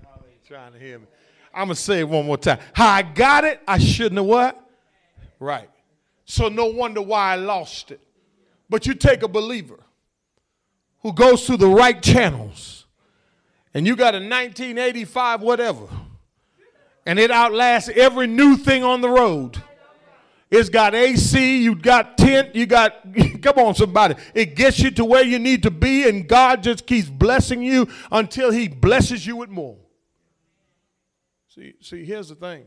y'all 0.00 0.22
trying 0.46 0.72
to 0.74 0.78
hear 0.78 1.00
me. 1.00 1.06
I'm 1.52 1.66
gonna 1.66 1.74
say 1.74 1.98
it 1.98 2.08
one 2.08 2.24
more 2.24 2.36
time. 2.36 2.60
How 2.72 2.88
I 2.88 3.02
got 3.02 3.42
it, 3.42 3.60
I 3.66 3.78
shouldn't 3.78 4.18
have 4.18 4.26
what? 4.26 4.70
Right. 5.40 5.68
So 6.24 6.48
no 6.48 6.66
wonder 6.66 7.02
why 7.02 7.32
I 7.32 7.34
lost 7.34 7.90
it. 7.90 8.00
But 8.70 8.86
you 8.86 8.94
take 8.94 9.24
a 9.24 9.28
believer 9.28 9.80
who 11.00 11.12
goes 11.12 11.48
through 11.48 11.56
the 11.56 11.66
right 11.66 12.00
channels 12.00 12.86
and 13.74 13.88
you 13.88 13.96
got 13.96 14.14
a 14.14 14.18
1985 14.18 15.42
whatever, 15.42 15.88
and 17.04 17.18
it 17.18 17.32
outlasts 17.32 17.88
every 17.88 18.28
new 18.28 18.56
thing 18.56 18.84
on 18.84 19.00
the 19.00 19.10
road. 19.10 19.60
It's 20.50 20.68
got 20.68 20.94
AC, 20.94 21.62
you 21.62 21.74
got 21.74 22.16
tent, 22.16 22.54
you 22.54 22.66
got, 22.66 23.04
come 23.42 23.58
on, 23.58 23.74
somebody. 23.74 24.14
It 24.34 24.54
gets 24.54 24.78
you 24.78 24.90
to 24.92 25.04
where 25.04 25.24
you 25.24 25.38
need 25.38 25.62
to 25.64 25.70
be, 25.70 26.08
and 26.08 26.28
God 26.28 26.62
just 26.62 26.86
keeps 26.86 27.08
blessing 27.08 27.62
you 27.62 27.88
until 28.12 28.50
He 28.50 28.68
blesses 28.68 29.26
you 29.26 29.36
with 29.36 29.50
more. 29.50 29.78
See, 31.48 31.74
see, 31.80 32.04
here's 32.04 32.28
the 32.28 32.34
thing. 32.34 32.64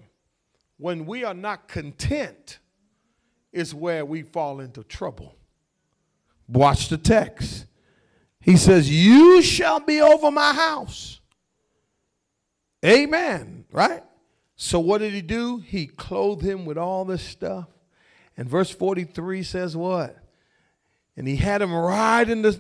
When 0.78 1.06
we 1.06 1.24
are 1.24 1.34
not 1.34 1.68
content, 1.68 2.60
is 3.58 3.74
where 3.74 4.06
we 4.06 4.22
fall 4.22 4.60
into 4.60 4.84
trouble. 4.84 5.36
Watch 6.48 6.90
the 6.90 6.98
text. 6.98 7.66
He 8.40 8.56
says, 8.56 8.90
You 8.90 9.42
shall 9.42 9.80
be 9.80 10.00
over 10.00 10.32
my 10.32 10.54
house. 10.54 11.20
Amen. 12.86 13.66
Right? 13.72 14.04
So 14.58 14.80
what 14.80 14.98
did 14.98 15.14
he 15.14 15.22
do? 15.22 15.60
He 15.60 15.86
clothed 15.86 16.42
him 16.42 16.66
with 16.66 16.80
all 16.80 17.06
this 17.06 17.22
stuff. 17.22 17.68
And 18.36 18.50
verse 18.50 18.72
43 18.72 19.44
says 19.44 19.78
what? 19.78 20.18
And 21.16 21.28
he 21.28 21.36
had 21.36 21.62
him 21.62 21.74
ride 21.74 22.30
in 22.30 22.42
the. 22.42 22.60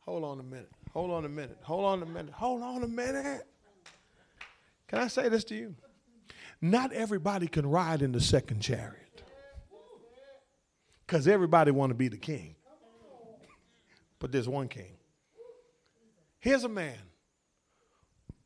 Hold 0.00 0.24
on 0.24 0.38
a 0.38 0.42
minute. 0.42 0.70
Hold 0.92 1.10
on 1.10 1.24
a 1.24 1.28
minute. 1.28 1.58
Hold 1.62 1.84
on 1.84 2.02
a 2.02 2.06
minute. 2.06 2.32
Hold 2.32 2.62
on 2.62 2.82
a 2.84 2.88
minute. 2.88 3.46
Can 4.86 5.00
I 5.00 5.08
say 5.08 5.28
this 5.28 5.44
to 5.44 5.54
you? 5.54 5.74
Not 6.60 6.92
everybody 6.92 7.48
can 7.48 7.66
ride 7.66 8.02
in 8.02 8.12
the 8.12 8.20
second 8.20 8.60
chariot. 8.60 9.22
Because 11.06 11.26
everybody 11.26 11.72
want 11.72 11.90
to 11.90 11.94
be 11.94 12.08
the 12.08 12.16
king. 12.16 12.54
But 14.20 14.30
there's 14.30 14.48
one 14.48 14.68
king. 14.68 14.96
Here's 16.38 16.62
a 16.62 16.68
man 16.68 16.98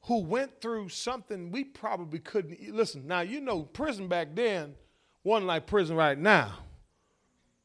who 0.05 0.21
went 0.21 0.61
through 0.61 0.89
something 0.89 1.51
we 1.51 1.65
probably 1.65 2.19
couldn't 2.19 2.59
listen. 2.75 3.07
Now 3.07 3.21
you 3.21 3.41
know 3.41 3.63
prison 3.63 4.09
back 4.09 4.29
then 4.35 4.75
wasn't 5.23 5.47
like 5.47 5.67
prison 5.67 5.97
right 5.97 6.19
now. 6.19 6.59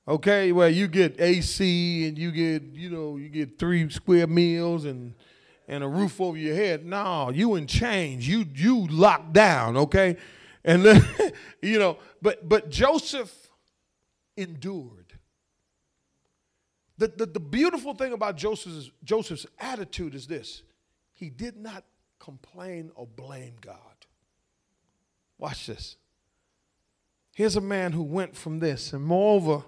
Okay, 0.08 0.52
where 0.52 0.70
you 0.70 0.88
get 0.88 1.20
AC 1.20 2.08
and 2.08 2.18
you 2.18 2.32
get, 2.32 2.64
you 2.74 2.90
know, 2.90 3.18
you 3.18 3.30
get 3.30 3.60
three 3.60 3.90
square 3.90 4.26
meals 4.26 4.86
and 4.86 5.14
and 5.68 5.84
a 5.84 5.88
roof 5.88 6.20
over 6.20 6.36
your 6.36 6.56
head. 6.56 6.84
No, 6.84 7.30
you 7.30 7.56
in 7.56 7.68
chains. 7.68 8.28
You 8.28 8.46
you 8.56 8.88
locked 8.88 9.34
down, 9.34 9.78
okay? 9.78 10.18
And 10.64 10.84
then, 10.84 11.08
you 11.62 11.78
know, 11.78 11.98
but 12.22 12.50
but 12.50 12.72
Joseph 12.72 13.32
endured. 14.36 15.14
The, 16.98 17.08
the, 17.08 17.26
the 17.28 17.40
beautiful 17.40 17.94
thing 17.94 18.12
about 18.12 18.36
Joseph's, 18.36 18.92
Joseph's 19.06 19.46
attitude 19.58 20.16
is 20.16 20.28
this 20.28 20.64
he 21.14 21.30
did 21.30 21.56
not 21.56 21.84
complain 22.20 22.92
or 22.96 23.08
blame 23.08 23.56
God. 23.62 23.76
Watch 25.38 25.68
this. 25.68 25.96
Here's 27.34 27.56
a 27.56 27.62
man 27.62 27.94
who 27.94 28.04
went 28.04 28.36
from 28.36 28.60
this. 28.60 28.92
And 28.92 29.04
moreover, 29.04 29.64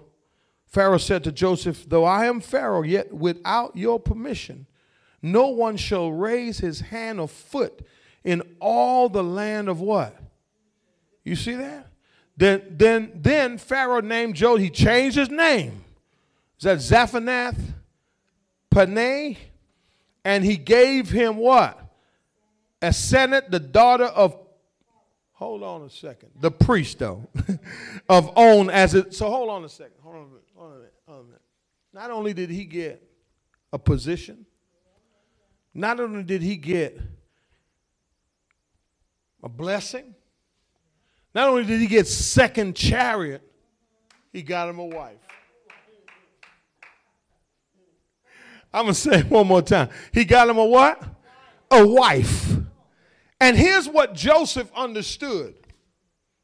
Pharaoh 0.66 0.98
said 0.98 1.24
to 1.24 1.32
Joseph, 1.32 1.88
Though 1.88 2.04
I 2.04 2.26
am 2.26 2.40
Pharaoh, 2.40 2.82
yet 2.82 3.12
without 3.12 3.76
your 3.76 3.98
permission, 3.98 4.66
no 5.22 5.48
one 5.48 5.76
shall 5.76 6.12
raise 6.12 6.58
his 6.58 6.80
hand 6.80 7.20
or 7.20 7.28
foot 7.28 7.86
in 8.24 8.42
all 8.60 9.08
the 9.08 9.24
land 9.24 9.68
of 9.68 9.80
what? 9.80 10.16
You 11.24 11.36
see 11.36 11.54
that? 11.54 11.86
Then, 12.36 12.62
then, 12.70 13.12
then 13.14 13.58
Pharaoh 13.58 14.00
named 14.00 14.34
Joseph, 14.34 14.62
he 14.62 14.70
changed 14.70 15.16
his 15.16 15.30
name. 15.30 15.84
Is 16.58 16.64
that 16.64 16.78
Zaphanath? 16.78 17.58
And 20.24 20.44
he 20.44 20.56
gave 20.56 21.10
him 21.10 21.36
what? 21.36 21.81
Asenath, 22.82 23.50
the 23.50 23.60
daughter 23.60 24.04
of 24.04 24.36
Hold 25.42 25.64
on 25.64 25.82
a 25.82 25.90
second. 25.90 26.28
The 26.40 26.52
priest, 26.52 27.00
though, 27.00 27.28
of 28.08 28.30
On 28.36 28.70
as 28.70 28.94
it. 28.94 29.12
So 29.12 29.28
hold 29.28 29.50
on 29.50 29.64
a 29.64 29.68
second. 29.68 29.94
Hold 30.00 30.14
on 30.14 30.22
a 30.22 30.26
minute. 30.26 30.44
Hold 30.54 30.66
on 30.68 30.72
a 30.72 30.78
minute. 30.78 30.94
Hold 31.04 31.18
on 31.18 31.24
a 31.24 31.26
minute. 31.26 31.42
Not 31.92 32.10
only 32.12 32.32
did 32.32 32.48
he 32.48 32.64
get 32.64 33.02
a 33.72 33.78
position, 33.78 34.46
not 35.74 35.98
only 35.98 36.22
did 36.22 36.42
he 36.42 36.54
get 36.54 37.00
a 39.42 39.48
blessing, 39.48 40.14
not 41.34 41.48
only 41.48 41.64
did 41.64 41.80
he 41.80 41.88
get 41.88 42.06
second 42.06 42.76
chariot, 42.76 43.42
he 44.32 44.42
got 44.42 44.68
him 44.68 44.78
a 44.78 44.86
wife. 44.86 45.18
I'm 48.72 48.84
going 48.84 48.94
to 48.94 49.00
say 49.00 49.18
it 49.18 49.26
one 49.28 49.48
more 49.48 49.62
time. 49.62 49.88
He 50.12 50.24
got 50.24 50.48
him 50.48 50.58
a 50.58 50.64
what? 50.64 51.02
A 51.68 51.84
wife. 51.84 52.61
And 53.42 53.56
here's 53.56 53.88
what 53.88 54.14
Joseph 54.14 54.70
understood 54.72 55.56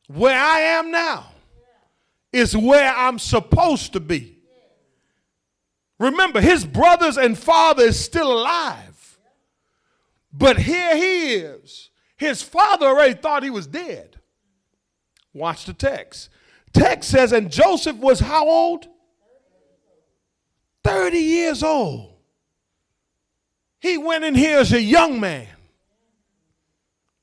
where 0.08 0.36
I 0.36 0.58
am 0.58 0.90
now 0.90 1.28
is 2.32 2.56
where 2.56 2.92
I'm 2.92 3.20
supposed 3.20 3.92
to 3.92 4.00
be. 4.00 4.40
Remember, 6.00 6.40
his 6.40 6.64
brothers 6.64 7.16
and 7.16 7.38
father 7.38 7.84
is 7.84 8.04
still 8.04 8.32
alive. 8.32 9.16
But 10.32 10.58
here 10.58 10.96
he 10.96 11.34
is. 11.34 11.90
His 12.16 12.42
father 12.42 12.86
already 12.86 13.14
thought 13.14 13.44
he 13.44 13.50
was 13.50 13.68
dead. 13.68 14.16
Watch 15.32 15.66
the 15.66 15.74
text. 15.74 16.30
Text 16.72 17.10
says, 17.10 17.30
and 17.30 17.48
Joseph 17.48 17.98
was 17.98 18.18
how 18.18 18.48
old? 18.48 18.88
30 20.82 21.16
years 21.16 21.62
old. 21.62 22.16
He 23.78 23.96
went 23.98 24.24
in 24.24 24.34
here 24.34 24.58
as 24.58 24.72
a 24.72 24.82
young 24.82 25.20
man. 25.20 25.46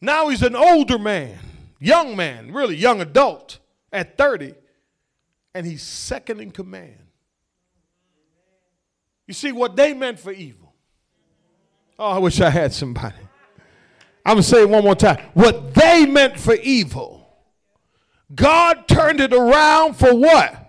Now 0.01 0.29
he's 0.29 0.43
an 0.43 0.55
older 0.55 0.99
man, 0.99 1.38
young 1.79 2.15
man, 2.15 2.51
really 2.53 2.75
young 2.75 3.01
adult 3.01 3.60
at 3.91 4.17
30, 4.17 4.53
and 5.53 5.65
he's 5.65 5.81
second 5.84 6.41
in 6.41 6.51
command. 6.51 6.99
You 9.27 9.34
see 9.34 9.51
what 9.51 9.75
they 9.75 9.93
meant 9.93 10.19
for 10.19 10.31
evil. 10.31 10.73
Oh, 11.97 12.10
I 12.10 12.17
wish 12.19 12.41
I 12.41 12.49
had 12.49 12.73
somebody. 12.73 13.15
I'm 14.25 14.36
going 14.36 14.43
to 14.43 14.49
say 14.49 14.62
it 14.62 14.69
one 14.69 14.84
more 14.84 14.95
time. 14.95 15.23
What 15.34 15.73
they 15.73 16.05
meant 16.05 16.39
for 16.39 16.55
evil, 16.55 17.27
God 18.34 18.88
turned 18.88 19.19
it 19.19 19.34
around 19.34 19.95
for 19.95 20.13
what? 20.13 20.62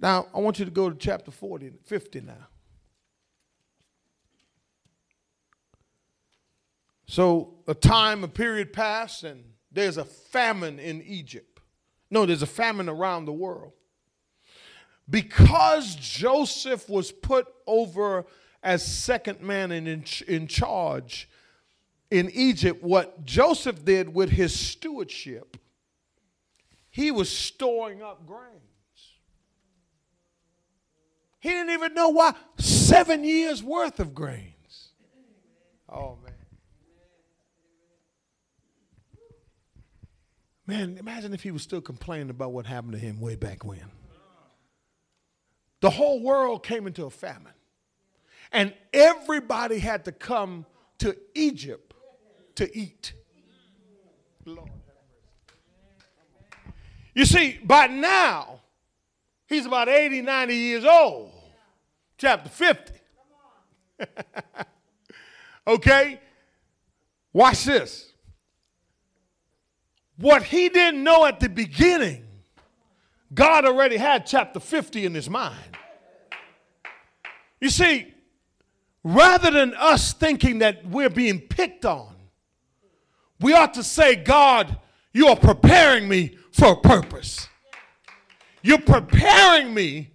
Now, 0.00 0.26
I 0.34 0.40
want 0.40 0.58
you 0.58 0.64
to 0.64 0.70
go 0.70 0.90
to 0.90 0.96
chapter 0.96 1.30
40, 1.30 1.72
50 1.84 2.20
now. 2.20 2.48
So 7.14 7.54
a 7.68 7.74
time, 7.74 8.24
a 8.24 8.28
period 8.28 8.72
passed, 8.72 9.22
and 9.22 9.44
there's 9.70 9.98
a 9.98 10.04
famine 10.04 10.80
in 10.80 11.00
Egypt. 11.02 11.60
No, 12.10 12.26
there's 12.26 12.42
a 12.42 12.46
famine 12.46 12.88
around 12.88 13.26
the 13.26 13.32
world. 13.32 13.70
Because 15.08 15.94
Joseph 15.94 16.88
was 16.88 17.12
put 17.12 17.46
over 17.68 18.26
as 18.64 18.84
second 18.84 19.40
man 19.40 19.70
and 19.70 19.86
in, 19.86 20.04
in 20.26 20.48
charge 20.48 21.28
in 22.10 22.32
Egypt, 22.34 22.82
what 22.82 23.24
Joseph 23.24 23.84
did 23.84 24.12
with 24.12 24.30
his 24.30 24.52
stewardship, 24.52 25.56
he 26.90 27.12
was 27.12 27.30
storing 27.30 28.02
up 28.02 28.26
grains. 28.26 28.58
He 31.38 31.50
didn't 31.50 31.74
even 31.74 31.94
know 31.94 32.08
why. 32.08 32.34
Seven 32.58 33.22
years 33.22 33.62
worth 33.62 34.00
of 34.00 34.16
grains. 34.16 34.88
Oh, 35.88 36.18
man. 36.23 36.23
Man, 40.66 40.96
imagine 40.98 41.34
if 41.34 41.42
he 41.42 41.50
was 41.50 41.62
still 41.62 41.82
complaining 41.82 42.30
about 42.30 42.52
what 42.52 42.66
happened 42.66 42.92
to 42.92 42.98
him 42.98 43.20
way 43.20 43.36
back 43.36 43.64
when. 43.64 43.84
The 45.80 45.90
whole 45.90 46.20
world 46.20 46.62
came 46.62 46.86
into 46.86 47.04
a 47.04 47.10
famine. 47.10 47.52
And 48.50 48.72
everybody 48.92 49.78
had 49.78 50.06
to 50.06 50.12
come 50.12 50.64
to 50.98 51.16
Egypt 51.34 51.92
to 52.54 52.76
eat. 52.76 53.12
You 57.14 57.24
see, 57.24 57.58
by 57.62 57.88
now, 57.88 58.60
he's 59.46 59.66
about 59.66 59.88
80, 59.88 60.22
90 60.22 60.54
years 60.54 60.84
old. 60.84 61.32
Chapter 62.16 62.48
50. 62.48 62.92
okay? 65.66 66.20
Watch 67.32 67.64
this. 67.64 68.13
What 70.16 70.44
he 70.44 70.68
didn't 70.68 71.02
know 71.02 71.26
at 71.26 71.40
the 71.40 71.48
beginning, 71.48 72.24
God 73.32 73.64
already 73.64 73.96
had 73.96 74.26
chapter 74.26 74.60
50 74.60 75.06
in 75.06 75.14
his 75.14 75.28
mind. 75.28 75.76
You 77.60 77.70
see, 77.70 78.14
rather 79.02 79.50
than 79.50 79.74
us 79.74 80.12
thinking 80.12 80.58
that 80.58 80.86
we're 80.86 81.10
being 81.10 81.40
picked 81.40 81.84
on, 81.84 82.14
we 83.40 83.52
ought 83.54 83.74
to 83.74 83.82
say, 83.82 84.16
God, 84.16 84.78
you 85.12 85.28
are 85.28 85.36
preparing 85.36 86.08
me 86.08 86.36
for 86.52 86.72
a 86.72 86.76
purpose. 86.76 87.48
You're 88.62 88.78
preparing 88.80 89.74
me, 89.74 90.10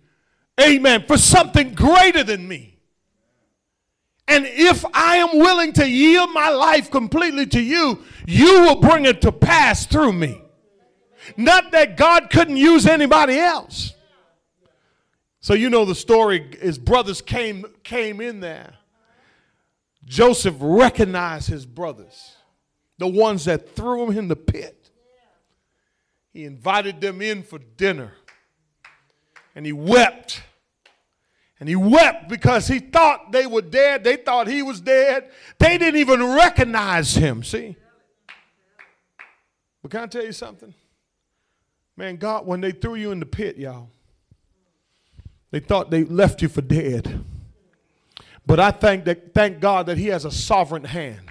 amen, 0.60 1.06
for 1.08 1.18
something 1.18 1.74
greater 1.74 2.24
than 2.24 2.48
me. 2.48 2.69
And 4.30 4.46
if 4.46 4.86
I 4.94 5.18
am 5.18 5.40
willing 5.40 5.74
to 5.74 5.90
yield 5.90 6.32
my 6.32 6.50
life 6.50 6.92
completely 6.92 7.48
to 7.48 7.60
you, 7.60 8.04
you 8.28 8.62
will 8.62 8.80
bring 8.80 9.06
it 9.06 9.22
to 9.22 9.32
pass 9.32 9.88
through 9.88 10.14
me. 10.14 10.40
Not 11.36 11.72
that 11.72 11.98
God 11.98 12.30
couldn't 12.30 12.58
use 12.58 12.86
anybody 12.86 13.40
else. 13.40 13.94
So 15.42 15.56
you 15.56 15.72
know 15.72 15.84
the 15.84 15.96
story 15.96 16.58
his 16.62 16.78
brothers 16.78 17.22
came 17.22 17.66
came 17.84 18.22
in 18.22 18.40
there. 18.40 18.76
Joseph 20.06 20.56
recognized 20.60 21.48
his 21.50 21.66
brothers, 21.66 22.36
the 22.98 23.08
ones 23.08 23.46
that 23.46 23.76
threw 23.76 24.10
him 24.10 24.18
in 24.18 24.28
the 24.28 24.36
pit. 24.36 24.92
He 26.34 26.46
invited 26.46 27.02
them 27.02 27.22
in 27.22 27.42
for 27.42 27.58
dinner. 27.58 28.14
And 29.56 29.66
he 29.66 29.74
wept. 29.74 30.42
And 31.60 31.68
he 31.68 31.76
wept 31.76 32.30
because 32.30 32.68
he 32.68 32.80
thought 32.80 33.32
they 33.32 33.46
were 33.46 33.62
dead. 33.62 34.04
They 34.04 34.16
thought 34.16 34.48
he 34.48 34.62
was 34.62 34.80
dead. 34.80 35.30
They 35.58 35.78
didn't 35.78 36.00
even 36.00 36.24
recognize 36.34 37.16
him, 37.16 37.44
see? 37.44 37.76
But 39.82 39.92
can 39.92 40.02
I 40.02 40.08
tell 40.08 40.24
you 40.24 40.32
something? 40.32 40.74
Man, 41.98 42.16
God, 42.16 42.46
when 42.46 42.62
they 42.62 42.72
threw 42.72 42.96
you 42.96 43.12
in 43.12 43.20
the 43.20 43.26
pit, 43.26 43.58
y'all, 43.58 43.90
they 45.52 45.60
thought 45.60 45.92
they 45.92 46.06
left 46.06 46.42
you 46.42 46.48
for 46.48 46.62
dead. 46.62 47.26
But 48.46 48.60
I 48.60 48.72
thank 48.72 49.06
that 49.06 49.34
thank 49.34 49.60
God 49.60 49.88
that 49.88 49.98
He 49.98 50.08
has 50.08 50.24
a 50.26 50.32
sovereign 50.32 50.86
hand. 50.86 51.22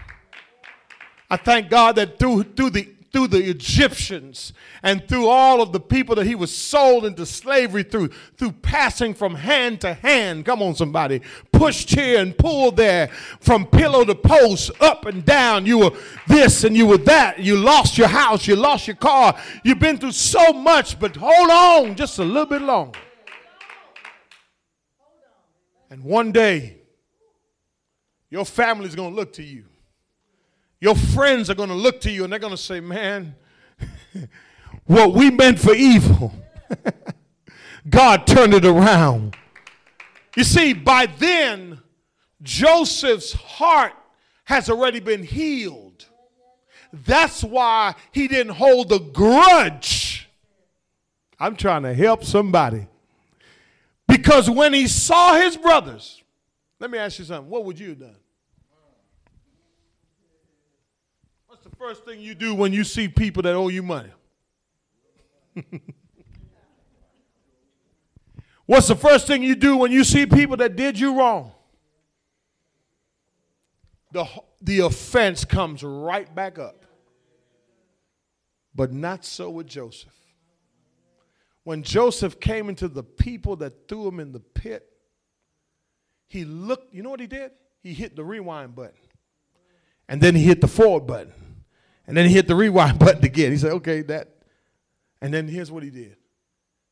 I 1.30 1.36
thank 1.36 1.70
God 1.70 1.96
that 1.96 2.18
through 2.18 2.42
through 2.42 2.70
the 2.70 2.94
through 3.12 3.28
the 3.28 3.48
Egyptians 3.48 4.52
and 4.82 5.06
through 5.08 5.28
all 5.28 5.62
of 5.62 5.72
the 5.72 5.80
people 5.80 6.14
that 6.16 6.26
he 6.26 6.34
was 6.34 6.54
sold 6.54 7.04
into 7.04 7.24
slavery 7.24 7.82
through, 7.82 8.08
through 8.36 8.52
passing 8.52 9.14
from 9.14 9.34
hand 9.34 9.80
to 9.80 9.94
hand. 9.94 10.44
Come 10.44 10.62
on, 10.62 10.74
somebody. 10.74 11.22
Pushed 11.52 11.90
here 11.90 12.20
and 12.20 12.36
pulled 12.36 12.76
there, 12.76 13.08
from 13.40 13.66
pillow 13.66 14.04
to 14.04 14.14
post, 14.14 14.70
up 14.80 15.06
and 15.06 15.24
down. 15.24 15.66
You 15.66 15.78
were 15.78 15.90
this 16.26 16.64
and 16.64 16.76
you 16.76 16.86
were 16.86 16.98
that. 16.98 17.38
You 17.38 17.56
lost 17.56 17.96
your 17.96 18.08
house, 18.08 18.46
you 18.46 18.56
lost 18.56 18.86
your 18.86 18.96
car. 18.96 19.38
You've 19.64 19.78
been 19.78 19.98
through 19.98 20.12
so 20.12 20.52
much, 20.52 20.98
but 20.98 21.16
hold 21.16 21.50
on 21.50 21.94
just 21.96 22.18
a 22.18 22.24
little 22.24 22.46
bit 22.46 22.62
longer. 22.62 22.98
And 25.90 26.04
one 26.04 26.32
day, 26.32 26.82
your 28.28 28.44
family's 28.44 28.94
going 28.94 29.10
to 29.10 29.16
look 29.16 29.32
to 29.34 29.42
you 29.42 29.64
your 30.80 30.94
friends 30.94 31.50
are 31.50 31.54
going 31.54 31.68
to 31.68 31.74
look 31.74 32.00
to 32.02 32.10
you 32.10 32.24
and 32.24 32.32
they're 32.32 32.40
going 32.40 32.52
to 32.52 32.56
say, 32.56 32.80
Man, 32.80 33.34
what 34.84 35.12
we 35.12 35.30
meant 35.30 35.58
for 35.58 35.74
evil, 35.74 36.32
God 37.88 38.26
turned 38.26 38.54
it 38.54 38.64
around. 38.64 39.36
You 40.36 40.44
see, 40.44 40.72
by 40.72 41.06
then, 41.06 41.80
Joseph's 42.42 43.32
heart 43.32 43.92
has 44.44 44.70
already 44.70 45.00
been 45.00 45.24
healed. 45.24 46.06
That's 46.92 47.42
why 47.42 47.94
he 48.12 48.28
didn't 48.28 48.54
hold 48.54 48.92
a 48.92 48.98
grudge. 48.98 50.28
I'm 51.38 51.56
trying 51.56 51.82
to 51.82 51.94
help 51.94 52.24
somebody. 52.24 52.86
Because 54.06 54.48
when 54.48 54.72
he 54.72 54.86
saw 54.86 55.34
his 55.34 55.56
brothers, 55.56 56.22
let 56.80 56.90
me 56.90 56.98
ask 56.98 57.18
you 57.18 57.24
something. 57.24 57.50
What 57.50 57.64
would 57.64 57.78
you 57.78 57.90
have 57.90 58.00
done? 58.00 58.16
First 61.78 62.04
thing 62.04 62.20
you 62.20 62.34
do 62.34 62.54
when 62.54 62.72
you 62.72 62.84
see 62.84 63.08
people 63.08 63.42
that 63.44 63.54
owe 63.54 63.68
you 63.68 63.82
money? 63.82 64.10
What's 68.66 68.88
the 68.88 68.96
first 68.96 69.26
thing 69.26 69.42
you 69.42 69.54
do 69.54 69.76
when 69.78 69.92
you 69.92 70.04
see 70.04 70.26
people 70.26 70.58
that 70.58 70.76
did 70.76 71.00
you 71.00 71.16
wrong? 71.18 71.52
The, 74.12 74.26
the 74.60 74.80
offense 74.80 75.44
comes 75.44 75.82
right 75.82 76.34
back 76.34 76.58
up. 76.58 76.84
But 78.74 78.92
not 78.92 79.24
so 79.24 79.48
with 79.50 79.66
Joseph. 79.66 80.12
When 81.64 81.82
Joseph 81.82 82.40
came 82.40 82.68
into 82.68 82.88
the 82.88 83.02
people 83.02 83.56
that 83.56 83.88
threw 83.88 84.06
him 84.08 84.20
in 84.20 84.32
the 84.32 84.40
pit, 84.40 84.86
he 86.26 86.44
looked, 86.44 86.94
you 86.94 87.02
know 87.02 87.10
what 87.10 87.20
he 87.20 87.26
did? 87.26 87.52
He 87.82 87.94
hit 87.94 88.16
the 88.16 88.24
rewind 88.24 88.74
button. 88.74 88.92
And 90.08 90.20
then 90.20 90.34
he 90.34 90.44
hit 90.44 90.60
the 90.60 90.68
forward 90.68 91.06
button. 91.06 91.32
And 92.08 92.16
then 92.16 92.26
he 92.26 92.34
hit 92.34 92.48
the 92.48 92.56
rewind 92.56 92.98
button 92.98 93.24
again. 93.24 93.52
He 93.52 93.58
said, 93.58 93.72
okay, 93.74 94.00
that. 94.02 94.30
And 95.20 95.32
then 95.32 95.46
here's 95.46 95.70
what 95.70 95.84
he 95.84 95.90
did 95.90 96.16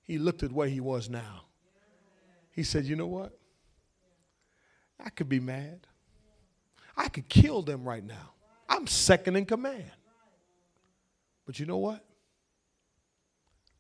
he 0.03 0.19
looked 0.19 0.45
at 0.45 0.53
where 0.53 0.69
he 0.69 0.79
was 0.79 1.11
now. 1.11 1.47
He 2.53 2.63
said, 2.63 2.85
you 2.85 2.95
know 2.95 3.09
what? 3.09 3.37
I 5.05 5.11
could 5.11 5.29
be 5.29 5.41
mad. 5.41 5.87
I 6.97 7.09
could 7.09 7.29
kill 7.29 7.63
them 7.63 7.85
right 7.85 8.05
now. 8.05 8.35
I'm 8.69 8.87
second 8.87 9.37
in 9.37 9.47
command. 9.47 9.91
But 11.45 11.59
you 11.59 11.67
know 11.67 11.77
what? 11.77 12.05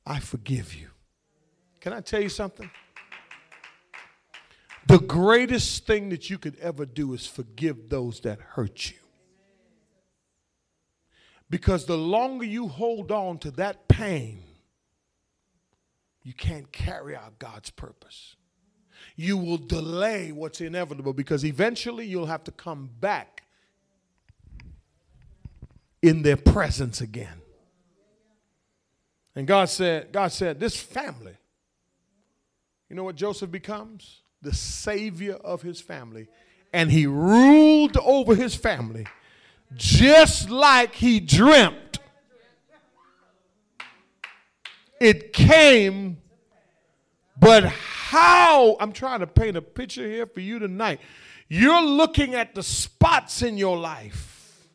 I 0.04 0.18
forgive 0.20 0.74
you. 0.74 0.88
Can 1.80 1.92
I 1.92 2.00
tell 2.00 2.20
you 2.20 2.28
something? 2.28 2.70
The 4.86 4.98
greatest 4.98 5.86
thing 5.86 6.10
that 6.10 6.28
you 6.28 6.38
could 6.38 6.56
ever 6.58 6.86
do 6.86 7.14
is 7.14 7.26
forgive 7.26 7.88
those 7.88 8.20
that 8.20 8.40
hurt 8.40 8.90
you. 8.90 9.05
Because 11.48 11.86
the 11.86 11.96
longer 11.96 12.44
you 12.44 12.68
hold 12.68 13.12
on 13.12 13.38
to 13.38 13.50
that 13.52 13.88
pain, 13.88 14.42
you 16.22 16.32
can't 16.32 16.72
carry 16.72 17.14
out 17.14 17.38
God's 17.38 17.70
purpose. 17.70 18.34
You 19.14 19.36
will 19.36 19.58
delay 19.58 20.32
what's 20.32 20.60
inevitable 20.60 21.12
because 21.12 21.44
eventually 21.44 22.06
you'll 22.06 22.26
have 22.26 22.44
to 22.44 22.50
come 22.50 22.90
back 23.00 23.44
in 26.02 26.22
their 26.22 26.36
presence 26.36 27.00
again. 27.00 27.40
And 29.36 29.46
God 29.46 29.68
said, 29.68 30.12
God 30.12 30.32
said, 30.32 30.58
this 30.58 30.76
family, 30.76 31.36
you 32.88 32.96
know 32.96 33.04
what 33.04 33.16
Joseph 33.16 33.50
becomes? 33.50 34.22
The 34.42 34.54
savior 34.54 35.34
of 35.34 35.62
his 35.62 35.80
family. 35.80 36.28
And 36.72 36.90
he 36.90 37.06
ruled 37.06 37.96
over 37.98 38.34
his 38.34 38.54
family 38.54 39.06
just 39.74 40.50
like 40.50 40.94
he 40.94 41.20
dreamt. 41.20 41.98
It 45.00 45.32
came, 45.32 46.18
but 47.38 47.64
how? 47.64 48.76
I'm 48.80 48.92
trying 48.92 49.20
to 49.20 49.26
paint 49.26 49.56
a 49.56 49.62
picture 49.62 50.06
here 50.06 50.26
for 50.26 50.40
you 50.40 50.58
tonight. 50.58 51.00
You're 51.48 51.82
looking 51.82 52.34
at 52.34 52.54
the 52.54 52.62
spots 52.62 53.42
in 53.42 53.58
your 53.58 53.76
life, 53.76 54.66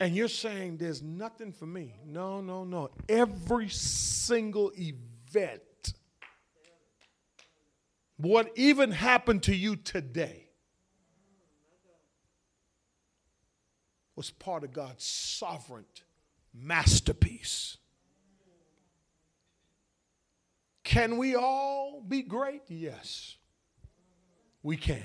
and 0.00 0.14
you're 0.14 0.28
saying, 0.28 0.78
There's 0.78 1.00
nothing 1.00 1.52
for 1.52 1.66
me. 1.66 1.94
No, 2.04 2.40
no, 2.40 2.64
no. 2.64 2.90
Every 3.08 3.68
single 3.68 4.72
event, 4.76 5.62
what 8.16 8.50
even 8.56 8.90
happened 8.90 9.44
to 9.44 9.54
you 9.54 9.76
today, 9.76 10.49
was 14.20 14.30
part 14.30 14.64
of 14.64 14.72
God's 14.74 15.02
sovereign 15.02 15.86
masterpiece. 16.52 17.78
Can 20.84 21.16
we 21.16 21.34
all 21.34 22.04
be 22.06 22.20
great? 22.20 22.60
Yes, 22.68 23.36
we 24.62 24.76
can. 24.76 25.02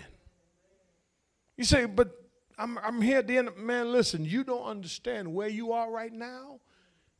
You 1.55 1.63
say, 1.63 1.85
but 1.85 2.11
I'm, 2.57 2.77
I'm 2.79 3.01
here 3.01 3.19
at 3.19 3.27
the 3.27 3.37
end. 3.37 3.55
Man, 3.55 3.89
listen, 3.89 4.25
you 4.25 4.43
don't 4.43 4.65
understand 4.65 5.33
where 5.33 5.47
you 5.47 5.71
are 5.71 5.89
right 5.89 6.11
now 6.11 6.59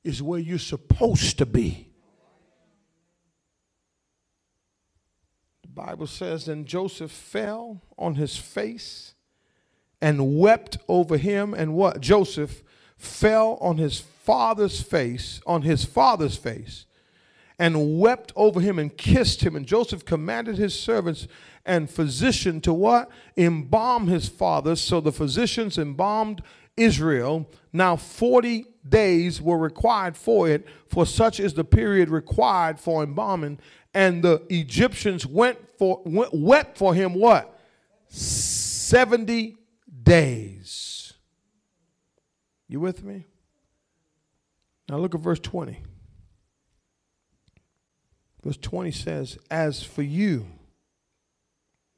is 0.03 0.21
where 0.21 0.41
you're 0.41 0.59
supposed 0.59 1.37
to 1.37 1.45
be. 1.45 1.87
The 5.61 5.69
Bible 5.69 6.07
says, 6.07 6.47
then 6.47 6.65
Joseph 6.65 7.11
fell 7.11 7.81
on 7.97 8.15
his 8.15 8.35
face 8.35 9.14
and 10.05 10.37
wept 10.37 10.77
over 10.87 11.17
him 11.17 11.55
and 11.55 11.73
what? 11.73 11.99
Joseph 11.99 12.61
fell 12.95 13.57
on 13.59 13.77
his 13.77 13.99
father's 13.99 14.79
face 14.79 15.41
on 15.47 15.63
his 15.63 15.83
father's 15.83 16.37
face 16.37 16.85
and 17.57 17.99
wept 17.99 18.31
over 18.35 18.61
him 18.61 18.77
and 18.77 18.95
kissed 18.95 19.41
him. 19.41 19.55
And 19.55 19.65
Joseph 19.65 20.05
commanded 20.05 20.59
his 20.59 20.79
servants 20.79 21.27
and 21.65 21.89
physician 21.89 22.61
to 22.61 22.71
what? 22.71 23.09
Embalm 23.35 24.05
his 24.07 24.29
father. 24.29 24.75
So 24.75 25.01
the 25.01 25.11
physicians 25.11 25.79
embalmed 25.79 26.43
Israel. 26.77 27.49
Now 27.73 27.95
40 27.95 28.67
days 28.87 29.41
were 29.41 29.57
required 29.57 30.15
for 30.15 30.47
it 30.47 30.67
for 30.87 31.07
such 31.07 31.39
is 31.39 31.55
the 31.55 31.63
period 31.63 32.09
required 32.09 32.79
for 32.79 33.01
embalming. 33.01 33.57
And 33.95 34.21
the 34.21 34.43
Egyptians 34.49 35.25
went 35.25 35.57
for 35.79 36.03
went, 36.05 36.31
wept 36.31 36.77
for 36.77 36.93
him 36.93 37.15
what? 37.15 37.59
70 38.09 39.57
days. 40.05 41.13
You 42.69 42.79
with 42.79 43.03
me? 43.03 43.25
Now 44.87 44.97
look 44.97 45.13
at 45.13 45.21
verse 45.21 45.39
20. 45.39 45.81
Verse 48.43 48.57
20 48.57 48.91
says, 48.91 49.37
As 49.49 49.83
for 49.83 50.03
you, 50.03 50.45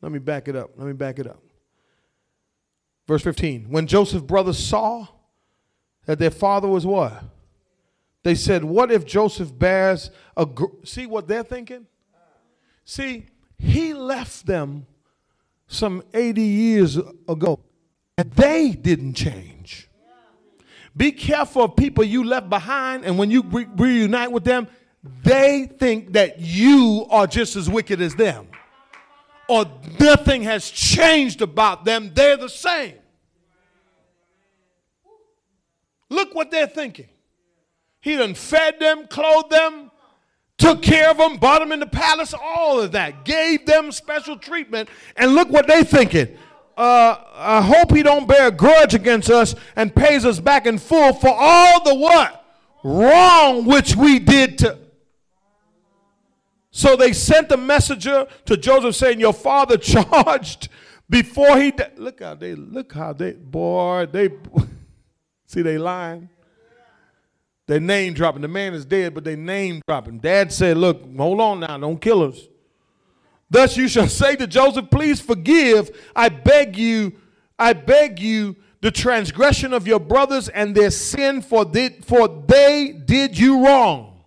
let 0.02 0.12
me 0.12 0.20
back 0.20 0.48
it 0.48 0.56
up. 0.56 0.72
Let 0.78 0.88
me 0.88 0.94
back 0.94 1.20
it 1.20 1.28
up. 1.28 1.44
Verse 3.08 3.22
15. 3.22 3.70
When 3.70 3.86
Joseph's 3.86 4.26
brothers 4.26 4.58
saw 4.58 5.08
that 6.06 6.20
their 6.20 6.32
father 6.32 6.68
was 6.68 6.86
what? 6.86 7.24
They 8.24 8.36
said, 8.36 8.64
What 8.64 8.92
if 8.92 9.06
Joseph 9.06 9.58
bears 9.58 10.10
a. 10.36 10.46
Gr-? 10.46 10.66
See 10.84 11.06
what 11.06 11.28
they're 11.28 11.44
thinking? 11.44 11.86
See, 12.86 13.28
he 13.58 13.94
left 13.94 14.46
them 14.46 14.86
some 15.68 16.04
80 16.14 16.42
years 16.42 16.98
ago, 16.98 17.60
they 18.18 18.72
didn't 18.72 19.14
change. 19.14 19.90
Be 20.96 21.12
careful 21.12 21.64
of 21.64 21.76
people 21.76 22.04
you 22.04 22.24
left 22.24 22.50
behind, 22.50 23.06
and 23.06 23.20
when 23.20 23.30
you 23.30 23.44
re- 23.44 23.68
reunite 23.76 24.32
with 24.32 24.44
them, 24.44 24.68
they 25.24 25.70
think 25.78 26.14
that 26.14 26.40
you 26.40 27.06
are 27.12 27.28
just 27.28 27.56
as 27.56 27.70
wicked 27.70 28.02
as 28.02 28.16
them, 28.16 28.48
or 29.48 29.66
nothing 30.00 30.42
has 30.42 30.70
changed 30.70 31.42
about 31.42 31.86
them. 31.86 32.12
They're 32.14 32.38
the 32.38 32.50
same. 32.50 32.96
Look 36.10 36.34
what 36.34 36.50
they're 36.50 36.68
thinking. 36.68 37.10
He 38.02 38.16
done 38.16 38.34
fed 38.34 38.80
them, 38.80 39.06
clothed 39.08 39.52
them, 39.52 39.92
took 40.58 40.82
care 40.82 41.12
of 41.12 41.18
them, 41.18 41.38
brought 41.38 41.60
them 41.60 41.72
in 41.72 41.80
the 41.80 41.86
palace, 41.86 42.34
all 42.34 42.80
of 42.80 42.94
that, 42.94 43.26
gave 43.26 43.66
them 43.66 43.92
special 43.92 44.38
treatment, 44.38 44.90
and 45.16 45.36
look 45.36 45.50
what 45.50 45.68
they're 45.68 45.84
thinking. 45.84 46.38
Uh, 46.78 47.24
I 47.34 47.62
hope 47.62 47.92
he 47.92 48.04
don't 48.04 48.28
bear 48.28 48.50
a 48.50 48.52
grudge 48.52 48.94
against 48.94 49.32
us 49.32 49.56
and 49.76 49.94
pays 49.96 50.24
us 50.26 50.40
back 50.40 50.68
in 50.68 50.78
full 50.78 51.12
for 51.14 51.34
all 51.36 51.84
the 51.84 51.96
what 51.96 52.46
wrong 52.84 53.66
which 53.66 53.96
we 53.96 54.20
did 54.20 54.60
to. 54.60 54.78
So 56.70 56.96
they 56.96 57.14
sent 57.14 57.52
a 57.52 57.58
messenger 57.58 58.28
to 58.46 58.56
Joseph 58.56 58.96
saying, 58.96 59.20
"Your 59.20 59.34
father 59.34 59.78
charged 59.80 60.70
before 61.10 61.58
he 61.58 61.72
died." 61.72 61.98
Look 61.98 62.22
how 62.22 62.36
they 62.36 62.54
look 62.54 62.94
how 62.94 63.14
they 63.14 63.32
boy 63.32 64.08
they 64.12 64.30
see 65.48 65.64
they 65.64 65.80
lying. 65.80 66.30
They 67.66 67.80
name 67.80 68.14
dropping. 68.14 68.44
The 68.44 68.48
man 68.48 68.74
is 68.74 68.86
dead, 68.86 69.14
but 69.14 69.24
they 69.26 69.36
name 69.36 69.82
dropping. 69.88 70.20
Dad 70.20 70.54
said, 70.54 70.78
Look, 70.78 71.04
hold 71.18 71.42
on 71.42 71.60
now, 71.60 71.78
don't 71.78 72.00
kill 72.00 72.24
us. 72.24 72.40
Thus 73.50 73.78
you 73.78 73.88
shall 73.88 74.08
say 74.08 74.36
to 74.36 74.48
Joseph, 74.48 74.90
Please 74.90 75.22
forgive, 75.22 75.90
I 76.16 76.30
beg 76.30 76.78
you, 76.78 77.14
I 77.58 77.74
beg 77.74 78.20
you, 78.20 78.56
the 78.82 78.92
transgression 78.92 79.74
of 79.74 79.88
your 79.88 80.00
brothers 80.00 80.50
and 80.50 80.76
their 80.76 80.92
sin, 80.92 81.42
for 81.42 81.66
they, 81.66 81.90
for 81.90 82.28
they 82.28 82.92
did 83.06 83.38
you 83.38 83.66
wrong. 83.66 84.24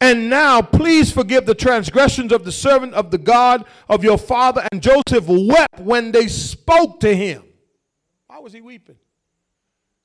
And 0.00 0.28
now 0.28 0.60
please 0.60 1.10
forgive 1.10 1.46
the 1.46 1.54
transgressions 1.54 2.30
of 2.30 2.44
the 2.44 2.52
servant 2.52 2.92
of 2.92 3.10
the 3.10 3.18
God 3.18 3.64
of 3.88 4.04
your 4.04 4.18
father. 4.18 4.66
And 4.70 4.82
Joseph 4.82 5.26
wept 5.26 5.80
when 5.80 6.12
they 6.12 6.28
spoke 6.28 7.00
to 7.00 7.14
him. 7.14 7.42
Why 8.26 8.38
was 8.38 8.52
he 8.52 8.60
weeping? 8.60 8.96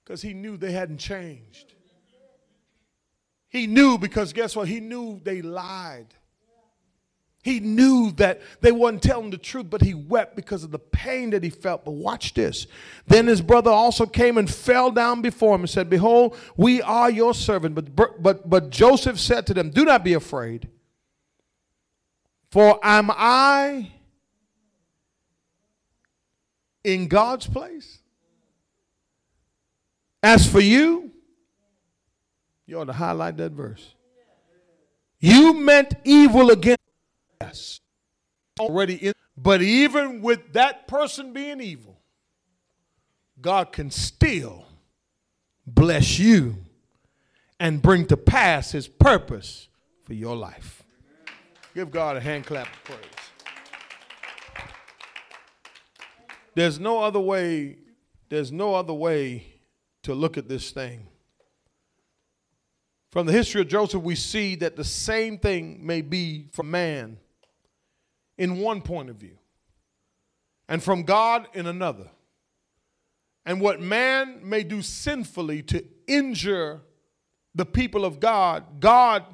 Because 0.04 0.22
he 0.22 0.34
knew 0.34 0.56
they 0.56 0.72
hadn't 0.72 1.00
changed. 1.00 1.74
He 3.50 3.68
knew 3.68 3.98
because 3.98 4.32
guess 4.32 4.56
what? 4.56 4.68
He 4.68 4.80
knew 4.80 5.20
they 5.24 5.42
lied. 5.42 6.14
He 7.42 7.62
knew 7.62 8.12
that 8.14 8.42
they 8.60 8.72
wasn't 8.72 9.04
telling 9.04 9.30
the 9.30 9.38
truth, 9.38 9.70
but 9.70 9.82
he 9.82 9.94
wept 9.94 10.36
because 10.36 10.64
of 10.64 10.72
the 10.72 10.80
pain 10.80 11.30
that 11.30 11.42
he 11.42 11.50
felt. 11.50 11.86
But 11.86 11.92
watch 11.92 12.34
this. 12.34 12.68
Then 13.08 13.28
his 13.28 13.42
brother 13.42 13.72
also 13.72 14.06
came 14.06 14.38
and 14.38 14.54
fell 14.54 14.92
down 14.92 15.22
before 15.22 15.56
him 15.56 15.62
and 15.62 15.70
said, 15.70 15.90
Behold, 15.90 16.38
we 16.58 16.82
are 16.82 17.10
your 17.10 17.34
servant. 17.34 17.76
But, 17.76 18.22
but, 18.22 18.50
but 18.50 18.70
Joseph 18.70 19.18
said 19.20 19.48
to 19.48 19.54
them, 19.54 19.70
Do 19.70 19.86
not 19.86 20.04
be 20.04 20.14
afraid. 20.14 20.68
For 22.52 22.78
am 22.84 23.10
I 23.12 23.92
in 26.84 27.08
God's 27.08 27.48
place? 27.48 28.00
As 30.22 30.46
for 30.46 30.60
you, 30.60 31.12
you 32.66 32.80
ought 32.80 32.86
to 32.86 32.94
highlight 32.94 33.38
that 33.38 33.54
verse. 33.54 33.96
You 35.20 35.54
meant 35.54 35.94
evil 36.04 36.50
against 36.50 36.79
us. 37.50 37.82
Already 38.60 38.96
in, 38.96 39.14
but 39.38 39.62
even 39.62 40.22
with 40.22 40.54
that 40.54 40.88
person 40.88 41.32
being 41.32 41.62
evil, 41.62 41.98
God 43.40 43.72
can 43.72 43.90
still 43.90 44.66
bless 45.66 46.20
you 46.20 46.58
and 47.60 47.82
bring 47.82 48.06
to 48.08 48.18
pass 48.18 48.72
his 48.72 48.88
purpose 48.88 49.70
for 50.04 50.14
your 50.14 50.36
life. 50.36 50.84
Give 51.74 51.90
God 51.90 52.18
a 52.18 52.20
hand 52.20 52.46
clap 52.46 52.68
of 52.68 52.84
praise. 52.84 53.00
There's 56.56 56.80
no 56.80 57.00
other 57.00 57.20
way, 57.20 57.78
there's 58.28 58.52
no 58.52 58.76
other 58.76 58.94
way 58.94 59.46
to 60.04 60.14
look 60.14 60.38
at 60.38 60.50
this 60.50 60.72
thing 60.72 61.08
from 63.12 63.26
the 63.26 63.34
history 63.34 63.62
of 63.62 63.68
Joseph, 63.68 64.04
we 64.04 64.16
see 64.16 64.56
that 64.56 64.76
the 64.76 64.84
same 64.84 65.40
thing 65.40 65.86
may 65.86 66.02
be 66.02 66.48
for 66.52 66.64
man 66.64 67.18
in 68.40 68.58
one 68.58 68.82
point 68.82 69.10
of 69.10 69.18
view, 69.18 69.38
and 70.70 70.82
from 70.82 71.04
God 71.04 71.48
in 71.54 71.68
another. 71.68 72.08
And 73.46 73.60
what 73.60 73.82
man 73.82 74.40
may 74.44 74.64
do 74.64 74.82
sinfully 74.82 75.62
to 75.64 75.84
injure 76.08 76.82
the 77.54 77.66
people 77.66 78.06
of 78.06 78.20
God, 78.20 78.80
God 78.80 79.26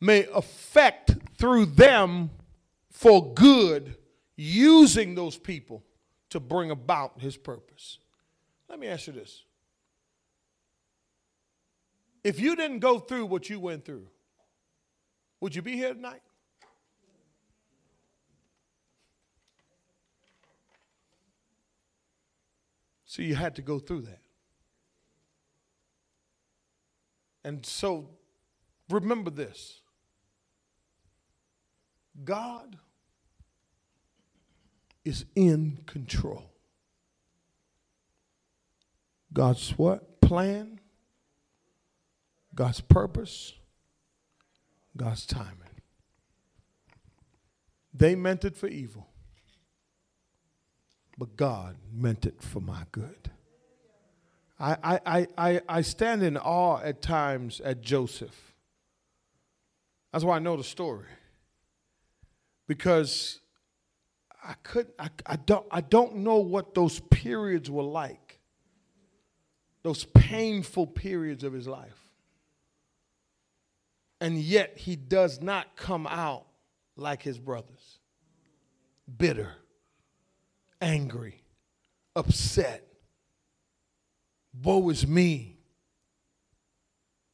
may 0.00 0.26
affect 0.34 1.14
through 1.36 1.66
them 1.66 2.30
for 2.90 3.34
good, 3.34 3.96
using 4.36 5.14
those 5.14 5.36
people 5.36 5.84
to 6.30 6.40
bring 6.40 6.70
about 6.70 7.20
his 7.20 7.36
purpose. 7.36 7.98
Let 8.68 8.78
me 8.78 8.86
ask 8.86 9.08
you 9.08 9.12
this 9.12 9.44
if 12.24 12.40
you 12.40 12.56
didn't 12.56 12.78
go 12.78 12.98
through 12.98 13.26
what 13.26 13.50
you 13.50 13.60
went 13.60 13.84
through, 13.84 14.06
would 15.40 15.54
you 15.54 15.60
be 15.60 15.76
here 15.76 15.92
tonight? 15.92 16.22
So 23.12 23.20
you 23.20 23.34
had 23.34 23.56
to 23.56 23.62
go 23.62 23.78
through 23.78 24.00
that. 24.02 24.22
And 27.44 27.66
so 27.66 28.08
remember 28.88 29.28
this 29.28 29.82
God 32.24 32.78
is 35.04 35.26
in 35.36 35.80
control. 35.84 36.54
God's 39.30 39.76
what? 39.76 40.22
Plan 40.22 40.80
God's 42.54 42.80
purpose, 42.80 43.52
God's 44.96 45.26
timing. 45.26 45.58
They 47.92 48.14
meant 48.14 48.46
it 48.46 48.56
for 48.56 48.68
evil, 48.68 49.11
but 51.18 51.36
God 51.36 51.76
meant 51.92 52.26
it 52.26 52.42
for 52.42 52.60
my 52.60 52.84
good. 52.92 53.30
I, 54.58 55.00
I, 55.04 55.26
I, 55.36 55.60
I 55.68 55.80
stand 55.82 56.22
in 56.22 56.36
awe 56.36 56.80
at 56.82 57.02
times 57.02 57.60
at 57.60 57.80
Joseph. 57.80 58.54
That's 60.12 60.24
why 60.24 60.36
I 60.36 60.38
know 60.38 60.56
the 60.56 60.64
story. 60.64 61.06
Because 62.68 63.40
I 64.44 64.54
couldn't 64.62 64.94
I, 64.98 65.08
I 65.26 65.36
don't 65.36 65.66
I 65.70 65.80
don't 65.80 66.16
know 66.16 66.36
what 66.36 66.74
those 66.74 67.00
periods 67.00 67.70
were 67.70 67.82
like. 67.82 68.38
Those 69.82 70.04
painful 70.04 70.86
periods 70.86 71.42
of 71.42 71.52
his 71.52 71.66
life 71.66 72.02
and 74.22 74.38
yet 74.38 74.78
he 74.78 74.94
does 74.94 75.42
not 75.42 75.74
come 75.74 76.06
out 76.06 76.46
like 76.96 77.22
his 77.22 77.40
brothers 77.40 77.98
bitter, 79.18 79.50
angry, 80.82 81.42
upset. 82.14 82.86
Woe 84.62 84.90
is 84.90 85.06
me. 85.06 85.56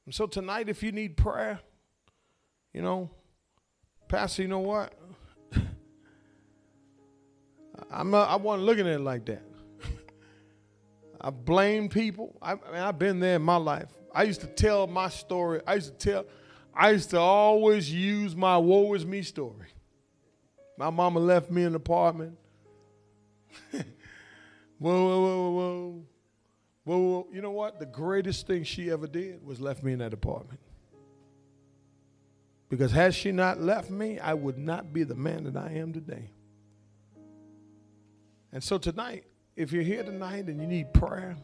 And 0.07 0.15
so 0.15 0.27
tonight, 0.27 0.69
if 0.69 0.83
you 0.83 0.93
need 0.93 1.17
prayer, 1.17 1.59
you 2.73 2.83
know, 2.83 3.11
Pastor, 4.09 4.43
you 4.43 4.49
know 4.49 4.61
what? 4.61 4.95
I'm 7.91 8.11
not, 8.11 8.29
I 8.29 8.37
wasn't 8.37 8.65
looking 8.67 8.87
at 8.87 8.93
it 8.95 9.01
like 9.01 9.27
that. 9.27 9.43
I 11.21 11.31
blame 11.31 11.89
people. 11.89 12.39
I, 12.41 12.53
I 12.53 12.55
mean, 12.55 12.81
I've 12.81 12.99
been 12.99 13.19
there 13.19 13.37
in 13.37 13.43
my 13.43 13.57
life. 13.57 13.89
I 14.15 14.23
used 14.23 14.41
to 14.43 14.47
tell 14.47 14.87
my 14.87 15.09
story. 15.09 15.61
I 15.67 15.75
used 15.75 15.99
to 15.99 16.11
tell, 16.11 16.27
I 16.75 16.91
used 16.91 17.11
to 17.11 17.19
always 17.19 17.93
use 17.93 18.37
my 18.37 18.57
woe 18.57 18.95
is 18.95 19.05
me 19.05 19.23
story. 19.23 19.67
My 20.79 20.91
mama 20.91 21.19
left 21.19 21.51
me 21.51 21.63
in 21.63 21.69
an 21.69 21.75
apartment. 21.75 22.39
whoa, 23.73 23.83
whoa, 24.79 25.21
whoa, 25.21 25.51
whoa, 25.51 26.05
whoa, 26.85 26.99
whoa. 26.99 27.27
You 27.33 27.43
know 27.43 27.51
what? 27.51 27.79
The 27.79 27.87
greatest 27.87 28.47
thing 28.47 28.65
she 28.65 28.91
ever 28.91 29.07
did 29.07 29.45
was 29.45 29.61
left 29.61 29.83
me 29.83 29.93
in 29.93 29.99
that 30.01 30.13
apartment. 30.13 30.61
Because 32.69 32.93
had 32.93 33.15
she 33.15 33.33
not 33.33 33.61
left 33.61 33.91
me, 33.91 34.19
I 34.19 34.35
would 34.35 34.59
not 34.59 34.93
be 34.93 35.03
the 35.03 35.15
man 35.15 35.45
that 35.45 35.57
I 35.57 35.73
am 35.73 35.93
today. 35.93 36.31
And 38.53 38.63
so 38.63 38.79
tonight, 38.79 39.25
if 39.57 39.73
you're 39.73 39.83
here 39.83 40.03
tonight 40.03 40.47
and 40.47 40.61
you 40.61 40.67
need 40.67 40.93
prayer, 40.93 41.37